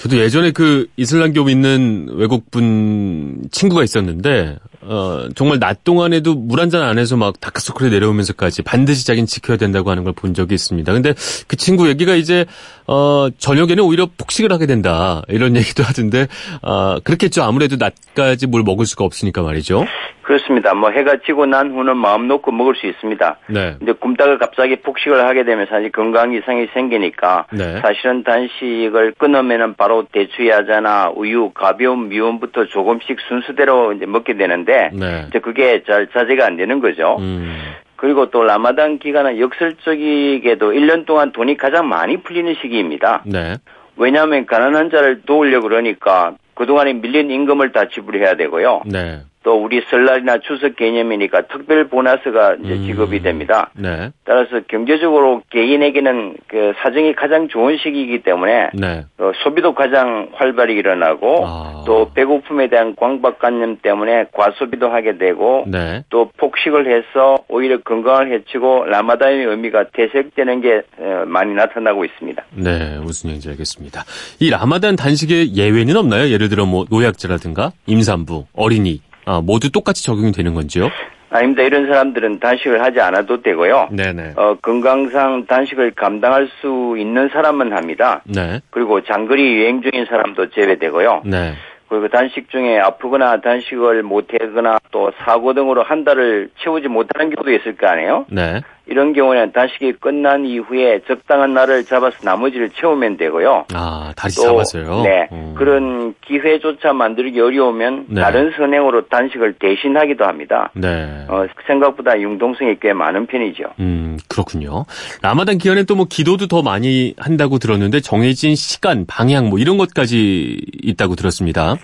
저도 0.01 0.17
예전에 0.17 0.49
그 0.49 0.87
이슬람교 0.97 1.43
믿는 1.43 2.07
외국분 2.13 3.43
친구가 3.51 3.83
있었는데, 3.83 4.57
어, 4.83 5.27
정말 5.35 5.59
낮 5.59 5.83
동안에도 5.83 6.35
물 6.35 6.59
한 6.59 6.69
잔 6.69 6.81
안 6.83 6.97
해서 6.99 7.17
막 7.17 7.39
다크서클이 7.39 7.89
내려오면서까지 7.91 8.61
반드시 8.63 9.05
자기는 9.05 9.25
지켜야 9.27 9.57
된다고 9.57 9.89
하는 9.91 10.03
걸 10.03 10.13
본 10.13 10.33
적이 10.33 10.55
있습니다. 10.55 10.91
근데 10.93 11.13
그 11.47 11.55
친구 11.55 11.87
얘기가 11.87 12.15
이제, 12.15 12.45
어, 12.87 13.27
저녁에는 13.37 13.79
오히려 13.83 14.07
폭식을 14.17 14.51
하게 14.51 14.65
된다. 14.65 15.21
이런 15.29 15.55
얘기도 15.57 15.83
하던데, 15.83 16.27
아, 16.61 16.99
그렇겠죠. 17.03 17.43
아무래도 17.43 17.75
낮까지 17.77 18.47
뭘 18.47 18.63
먹을 18.63 18.85
수가 18.85 19.05
없으니까 19.05 19.41
말이죠. 19.41 19.85
그렇습니다. 20.23 20.73
뭐 20.73 20.91
해가 20.91 21.17
지고 21.25 21.45
난 21.45 21.71
후는 21.71 21.97
마음 21.97 22.27
놓고 22.27 22.51
먹을 22.51 22.75
수 22.75 22.85
있습니다. 22.87 23.37
네. 23.49 23.75
근데 23.79 23.91
굶다가 23.93 24.37
갑자기 24.37 24.77
폭식을 24.77 25.25
하게 25.27 25.43
되면 25.43 25.65
사실 25.69 25.91
건강 25.91 26.33
이상이 26.33 26.67
생기니까 26.73 27.47
네. 27.51 27.81
사실은 27.81 28.23
단식을 28.23 29.15
끊으면은 29.17 29.73
바로 29.75 30.05
대추야자나 30.13 31.11
우유, 31.15 31.49
가벼운 31.53 32.07
미원부터 32.09 32.65
조금씩 32.67 33.17
순서대로 33.27 33.93
이제 33.93 34.05
먹게 34.05 34.37
되는데 34.37 34.70
네. 34.93 35.25
이제 35.29 35.39
그게 35.39 35.83
잘 35.85 36.07
자제가 36.07 36.45
안 36.45 36.57
되는 36.57 36.79
거죠. 36.79 37.17
음, 37.19 37.57
그리고 37.95 38.29
또 38.29 38.43
라마단 38.43 38.99
기간은 38.99 39.39
역설적이게도 39.39 40.71
1년 40.71 41.05
동안 41.05 41.31
돈이 41.31 41.57
가장 41.57 41.87
많이 41.87 42.17
풀리는 42.17 42.55
시기입니다. 42.61 43.23
네. 43.25 43.57
왜냐하면 43.97 44.45
가난한 44.45 44.89
자를 44.89 45.21
도우려고 45.21 45.67
그러니까 45.67 46.35
그동안에 46.55 46.93
밀린 46.93 47.29
임금을 47.29 47.71
다 47.71 47.85
지불해야 47.93 48.35
되고요. 48.35 48.83
네. 48.85 49.21
또 49.43 49.55
우리 49.55 49.81
설날이나 49.89 50.37
추석 50.39 50.75
개념이니까 50.75 51.47
특별 51.47 51.87
보너스가 51.87 52.55
이제 52.63 52.73
음. 52.73 52.85
지급이 52.85 53.21
됩니다. 53.21 53.71
네. 53.73 54.11
따라서 54.23 54.61
경제적으로 54.67 55.41
개인에게는 55.49 56.35
그 56.47 56.73
사정이 56.83 57.15
가장 57.15 57.47
좋은 57.47 57.77
시기이기 57.77 58.21
때문에 58.21 58.69
네. 58.73 59.05
어, 59.17 59.31
소비도 59.43 59.73
가장 59.73 60.29
활발히 60.33 60.75
일어나고 60.75 61.45
아. 61.45 61.83
또 61.87 62.11
배고픔에 62.13 62.69
대한 62.69 62.95
광박관념 62.95 63.77
때문에 63.81 64.25
과소비도 64.31 64.89
하게 64.89 65.17
되고 65.17 65.65
네. 65.67 66.03
또 66.09 66.29
폭식을 66.37 66.85
해서 66.87 67.37
오히려 67.47 67.81
건강을 67.81 68.31
해치고 68.31 68.85
라마단의 68.85 69.45
의미가 69.45 69.85
퇴색되는 69.93 70.61
게 70.61 70.81
어, 70.99 71.23
많이 71.25 71.53
나타나고 71.55 72.05
있습니다. 72.05 72.43
네, 72.55 72.99
무슨 72.99 73.29
얘기인지 73.29 73.49
알겠습니다. 73.49 74.03
이 74.39 74.49
라마단 74.51 74.95
단식에 74.95 75.53
예외는 75.53 75.97
없나요? 75.97 76.29
예를 76.29 76.49
들어 76.49 76.65
뭐 76.65 76.85
노약자라든가 76.89 77.71
임산부, 77.87 78.45
어린이 78.53 79.01
아, 79.31 79.39
모두 79.39 79.71
똑같이 79.71 80.03
적용이 80.03 80.33
되는 80.33 80.53
건지요? 80.53 80.89
아닙니다. 81.29 81.63
이런 81.63 81.87
사람들은 81.87 82.39
단식을 82.41 82.83
하지 82.83 82.99
않아도 82.99 83.41
되고요. 83.41 83.87
네네. 83.93 84.33
어, 84.35 84.57
건강상 84.61 85.45
단식을 85.45 85.91
감당할 85.91 86.49
수 86.59 86.97
있는 86.99 87.29
사람은 87.29 87.71
합니다. 87.71 88.21
네, 88.25 88.59
그리고 88.71 89.01
장거리 89.01 89.41
유행 89.53 89.81
중인 89.81 90.05
사람도 90.07 90.49
제외되고요. 90.49 91.21
네, 91.23 91.53
그리고 91.87 92.09
단식 92.09 92.49
중에 92.49 92.77
아프거나 92.79 93.39
단식을 93.39 94.03
못하거나 94.03 94.79
또 94.91 95.13
사고 95.23 95.53
등으로 95.53 95.83
한 95.83 96.03
달을 96.03 96.49
채우지 96.61 96.89
못하는 96.89 97.33
경우도 97.33 97.53
있을 97.53 97.77
거 97.77 97.87
아니에요? 97.87 98.25
네. 98.29 98.59
이런 98.87 99.13
경우에는 99.13 99.53
단식이 99.53 99.93
끝난 99.99 100.45
이후에 100.45 101.01
적당한 101.07 101.53
날을 101.53 101.85
잡아서 101.85 102.17
나머지를 102.23 102.71
채우면 102.71 103.15
되고요. 103.17 103.65
아, 103.73 104.11
다시 104.17 104.37
또, 104.37 104.43
잡았어요. 104.43 105.03
네. 105.03 105.29
음. 105.31 105.53
그런 105.57 106.13
기회조차 106.21 106.91
만들기 106.91 107.39
어려우면 107.39 108.07
네. 108.09 108.21
다른 108.21 108.51
선행으로 108.57 109.07
단식을 109.07 109.53
대신하기도 109.59 110.25
합니다. 110.25 110.71
네. 110.73 111.25
어, 111.29 111.45
생각보다 111.67 112.19
융동성이 112.19 112.75
꽤 112.81 112.91
많은 112.91 113.27
편이죠. 113.27 113.63
음, 113.79 114.17
그렇군요. 114.27 114.85
라마단 115.21 115.57
기간에 115.57 115.83
또 115.83 116.01
뭐 116.01 116.07
기도도 116.09 116.47
더 116.47 116.63
많이 116.63 117.13
한다고 117.17 117.59
들었는데 117.59 117.99
정해진 117.99 118.55
시간, 118.55 119.05
방향 119.05 119.49
뭐 119.49 119.59
이런 119.59 119.77
것까지 119.77 120.59
있다고 120.81 121.15
들었습니다. 121.15 121.75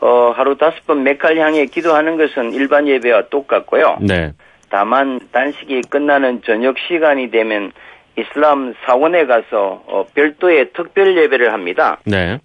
어, 0.00 0.32
하루 0.34 0.56
다섯 0.56 0.84
번 0.86 1.02
메칼 1.04 1.38
향해 1.38 1.66
기도하는 1.66 2.16
것은 2.16 2.52
일반 2.52 2.88
예배와 2.88 3.28
똑같고요. 3.30 3.98
네. 4.00 4.32
다만 4.76 5.18
단식이 5.32 5.80
끝나는 5.88 6.42
저녁 6.44 6.76
시간이 6.86 7.30
되면 7.30 7.72
이슬람 8.18 8.74
사원에 8.84 9.24
가서 9.24 9.82
어, 9.86 10.04
별도의 10.14 10.72
특별 10.74 11.16
예배를 11.16 11.50
합니다. 11.54 11.98
네. 12.04 12.38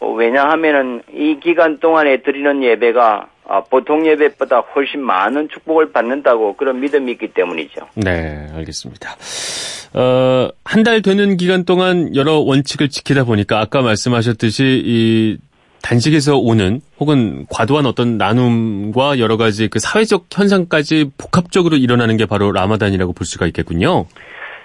어, 0.00 0.10
왜냐하면은 0.10 1.02
이 1.12 1.38
기간 1.42 1.78
동안에 1.78 2.22
드리는 2.22 2.62
예배가 2.64 3.28
아, 3.50 3.60
보통 3.64 4.06
예배보다 4.06 4.60
훨씬 4.60 5.02
많은 5.02 5.50
축복을 5.50 5.92
받는다고 5.92 6.56
그런 6.56 6.80
믿음이 6.80 7.12
있기 7.12 7.28
때문이죠. 7.34 7.82
네, 7.96 8.46
알겠습니다. 8.54 9.10
어, 9.92 10.48
한 10.64 10.84
달 10.84 11.02
되는 11.02 11.36
기간 11.36 11.66
동안 11.66 12.14
여러 12.14 12.38
원칙을 12.38 12.88
지키다 12.88 13.24
보니까 13.24 13.60
아까 13.60 13.82
말씀하셨듯이 13.82 14.82
이 14.86 15.38
단식에서 15.82 16.38
오는 16.38 16.80
혹은 16.98 17.46
과도한 17.50 17.86
어떤 17.86 18.18
나눔과 18.18 19.18
여러 19.18 19.36
가지 19.36 19.68
그 19.68 19.78
사회적 19.78 20.26
현상까지 20.32 21.12
복합적으로 21.18 21.76
일어나는 21.76 22.16
게 22.16 22.26
바로 22.26 22.52
라마단이라고 22.52 23.12
볼 23.12 23.26
수가 23.26 23.46
있겠군요. 23.46 24.06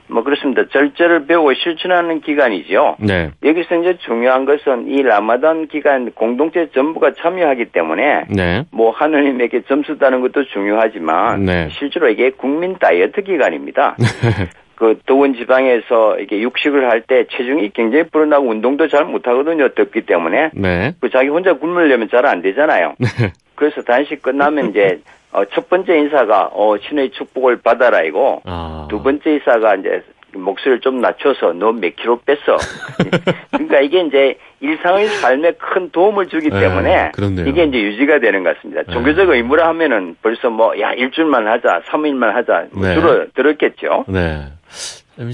뭐 0.08 0.23
그렇습니다. 0.23 0.63
절제를 0.71 1.26
배우고 1.26 1.54
실천하는 1.56 2.21
기간이죠. 2.21 2.97
네. 2.99 3.32
여기서 3.43 3.76
이제 3.78 3.97
중요한 4.06 4.45
것은 4.45 4.88
이 4.89 5.02
라마단 5.02 5.67
기간 5.67 6.12
공동체 6.12 6.69
전부가 6.73 7.13
참여하기 7.13 7.65
때문에 7.65 8.26
네. 8.30 8.65
뭐 8.71 8.91
하느님에게 8.91 9.63
점수 9.67 9.97
따는 9.97 10.21
것도 10.21 10.45
중요하지만 10.54 11.45
네. 11.45 11.69
실제로 11.71 12.10
이게 12.10 12.32
국민 12.32 12.78
다이어트 12.78 13.21
기간입니다. 13.21 13.95
그 14.84 15.00
더운 15.06 15.34
지방에서 15.34 16.19
이게 16.19 16.41
육식을 16.41 16.89
할 16.89 17.04
때 17.04 17.26
체중이 17.32 17.69
굉장히 17.74 18.04
불어나고 18.12 18.50
운동도 18.50 18.89
잘 18.89 19.06
못하거든요. 19.06 19.69
덥기 19.69 20.02
때문에 20.02 20.50
네. 20.54 20.93
그 21.00 21.10
자기 21.10 21.30
혼자 21.30 21.54
굶으려면 21.54 22.10
잘 22.10 22.26
안 22.26 22.41
되잖아요. 22.41 22.96
그래서 23.56 23.82
단식 23.82 24.22
끝나면 24.22 24.69
이제 24.72 25.00
어, 25.32 25.43
첫 25.54 25.69
번째 25.69 25.98
인사가 25.98 26.50
어, 26.52 26.76
신의 26.78 27.12
축복을 27.12 27.62
받아라이고 27.62 28.41
아. 28.46 28.88
두 28.89 29.02
번째 29.02 29.32
인사가 29.34 29.76
이제 29.76 30.02
목소리를 30.34 30.80
좀 30.82 31.00
낮춰서 31.00 31.54
너 31.54 31.72
몇 31.72 31.96
킬로 31.96 32.19
뺐어. 32.26 32.58
그러니까 33.52 33.80
이게 33.82 34.02
이제 34.02 34.38
일상의 34.62 35.08
삶에 35.08 35.52
큰 35.54 35.91
도움을 35.91 36.28
주기 36.28 36.50
네, 36.50 36.60
때문에 36.60 37.12
그렇네요. 37.13 37.46
이게 37.48 37.63
이제 37.65 37.78
유지가 37.80 38.19
되는 38.19 38.43
것 38.43 38.56
같습니다. 38.58 38.84
네. 38.84 38.93
종교적 38.93 39.30
의무라 39.30 39.67
하면은 39.69 40.15
벌써 40.22 40.50
뭐 40.50 40.78
야 40.80 40.91
일주일만 40.93 41.48
하자, 41.48 41.82
3일만 41.88 42.32
하자 42.34 42.65
뭐 42.72 42.86
네. 42.88 42.96
줄어 42.96 43.26
들었겠죠. 43.36 44.06
네. 44.08 44.46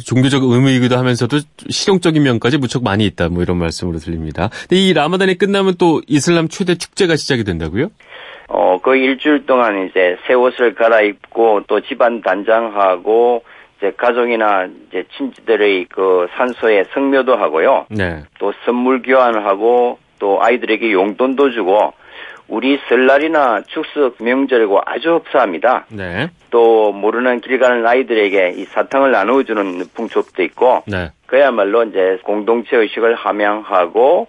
종교적 0.05 0.43
의미이기도 0.43 0.97
하면서도 0.97 1.37
실용적인 1.69 2.21
면까지 2.23 2.57
무척 2.57 2.83
많이 2.83 3.05
있다. 3.05 3.29
뭐 3.29 3.41
이런 3.43 3.57
말씀으로 3.57 3.97
들립니다. 3.97 4.49
근데 4.67 4.75
이 4.75 4.93
라마단이 4.93 5.37
끝나면 5.37 5.75
또 5.77 6.01
이슬람 6.07 6.47
최대 6.47 6.75
축제가 6.75 7.15
시작이 7.15 7.43
된다고요? 7.43 7.89
어, 8.49 8.79
그 8.81 8.95
일주일 8.95 9.45
동안 9.45 9.87
이제 9.87 10.17
새 10.27 10.33
옷을 10.33 10.73
갈아입고 10.73 11.63
또 11.67 11.81
집안 11.81 12.21
단장하고 12.21 13.43
이제 13.77 13.93
가족이나 13.95 14.67
이제 14.89 15.05
친지들의 15.15 15.85
그 15.89 16.27
산소에 16.35 16.85
성묘도 16.93 17.35
하고요. 17.35 17.85
네. 17.89 18.23
또 18.39 18.51
선물 18.65 19.01
교환하고 19.01 19.99
또 20.19 20.43
아이들에게 20.43 20.91
용돈도 20.91 21.51
주고 21.51 21.93
우리 22.49 22.79
설날이나 22.89 23.61
추석 23.67 24.15
명절이고 24.19 24.81
아주 24.85 25.15
흡사합니다. 25.15 25.85
네. 25.89 26.29
또 26.49 26.91
모르는 26.91 27.41
길 27.41 27.59
가는 27.59 27.85
아이들에게 27.85 28.55
이 28.57 28.65
사탕을 28.65 29.11
나누어주는 29.11 29.85
풍습도 29.93 30.43
있고 30.43 30.83
네. 30.87 31.11
그야말로 31.27 31.83
이제 31.83 32.19
공동체 32.23 32.75
의식을 32.75 33.15
함양하고 33.15 34.27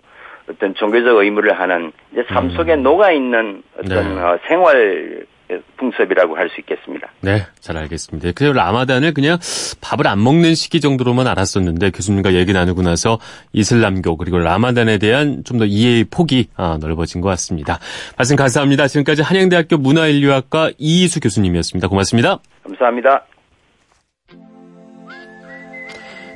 어떤 0.50 0.74
종교적 0.74 1.16
의무를 1.16 1.58
하는 1.58 1.92
이제 2.12 2.24
삶 2.28 2.50
속에 2.50 2.76
녹아 2.76 3.12
있는 3.12 3.62
어떤 3.78 4.14
네. 4.14 4.20
어, 4.20 4.38
생활 4.46 5.24
풍습이라고 5.78 6.36
할 6.36 6.48
수 6.50 6.60
있겠습니다. 6.60 7.08
네, 7.20 7.46
잘 7.60 7.76
알겠습니다. 7.76 8.32
그래서 8.34 8.52
라마단을 8.52 9.14
그냥 9.14 9.38
밥을 9.80 10.06
안 10.06 10.22
먹는 10.22 10.54
시기 10.54 10.80
정도로만 10.80 11.26
알았었는데 11.26 11.90
교수님과 11.90 12.34
얘기 12.34 12.52
나누고 12.52 12.82
나서 12.82 13.18
이슬람교 13.52 14.16
그리고 14.16 14.38
라마단에 14.38 14.98
대한 14.98 15.42
좀 15.44 15.60
더 15.60 15.64
이해의 15.66 16.04
폭이 16.10 16.48
아, 16.56 16.78
넓어진 16.80 17.20
것 17.20 17.28
같습니다. 17.30 17.78
말씀 18.16 18.34
감사합니다. 18.36 18.86
지금까지 18.88 19.22
한양대학교 19.22 19.76
문화인류학과 19.76 20.70
이희수 20.78 21.20
교수님이었습니다. 21.20 21.88
고맙습니다. 21.88 22.38
감사합니다. 22.64 23.24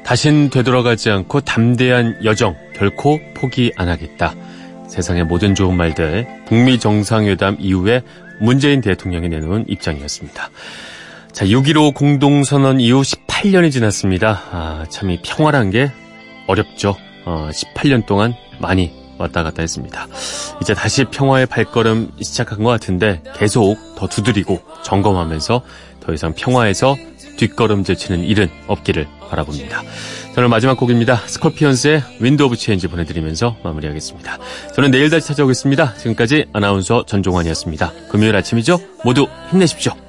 다신 0.04 0.50
되돌아가지 0.50 1.10
않고 1.10 1.40
담대한 1.40 2.18
여정 2.24 2.54
결코 2.74 3.18
포기 3.34 3.72
안 3.76 3.88
하겠다. 3.88 4.34
세상의 4.86 5.24
모든 5.24 5.54
좋은 5.54 5.76
말들 5.76 6.26
북미 6.46 6.78
정상회담 6.78 7.56
이후에 7.58 8.02
문재인 8.40 8.80
대통령이 8.80 9.28
내놓은 9.28 9.64
입장이었습니다. 9.68 10.50
자, 11.32 11.44
6.15 11.44 11.94
공동선언 11.94 12.80
이후 12.80 13.02
18년이 13.02 13.72
지났습니다. 13.72 14.42
아, 14.52 14.86
참 14.88 15.10
이 15.10 15.18
평화란 15.22 15.70
게 15.70 15.90
어렵죠. 16.46 16.96
어, 17.26 17.48
18년 17.52 18.06
동안 18.06 18.34
많이 18.60 18.92
왔다 19.18 19.42
갔다 19.42 19.62
했습니다. 19.62 20.06
이제 20.60 20.74
다시 20.74 21.04
평화의 21.04 21.46
발걸음 21.46 22.10
시작한 22.20 22.62
것 22.62 22.70
같은데 22.70 23.22
계속 23.36 23.76
더 23.96 24.06
두드리고 24.08 24.60
점검하면서 24.82 25.62
더 26.00 26.12
이상 26.12 26.34
평화에서 26.34 26.96
뒷걸음질 27.36 27.96
치는 27.96 28.24
일은 28.24 28.48
없기를 28.66 29.06
바라봅니다. 29.28 29.82
저는 30.34 30.50
마지막 30.50 30.76
곡입니다. 30.76 31.16
Scorpions의 31.26 32.02
Wind 32.20 32.42
of 32.42 32.56
Change 32.56 32.88
보내드리면서 32.88 33.56
마무리하겠습니다. 33.62 34.38
저는 34.74 34.90
내일 34.90 35.10
다시 35.10 35.28
찾아오겠습니다. 35.28 35.94
지금까지 35.94 36.46
아나운서 36.52 37.04
전종환이었습니다. 37.06 37.92
금요일 38.10 38.34
아침이죠? 38.36 38.80
모두 39.04 39.28
힘내십시오. 39.50 40.03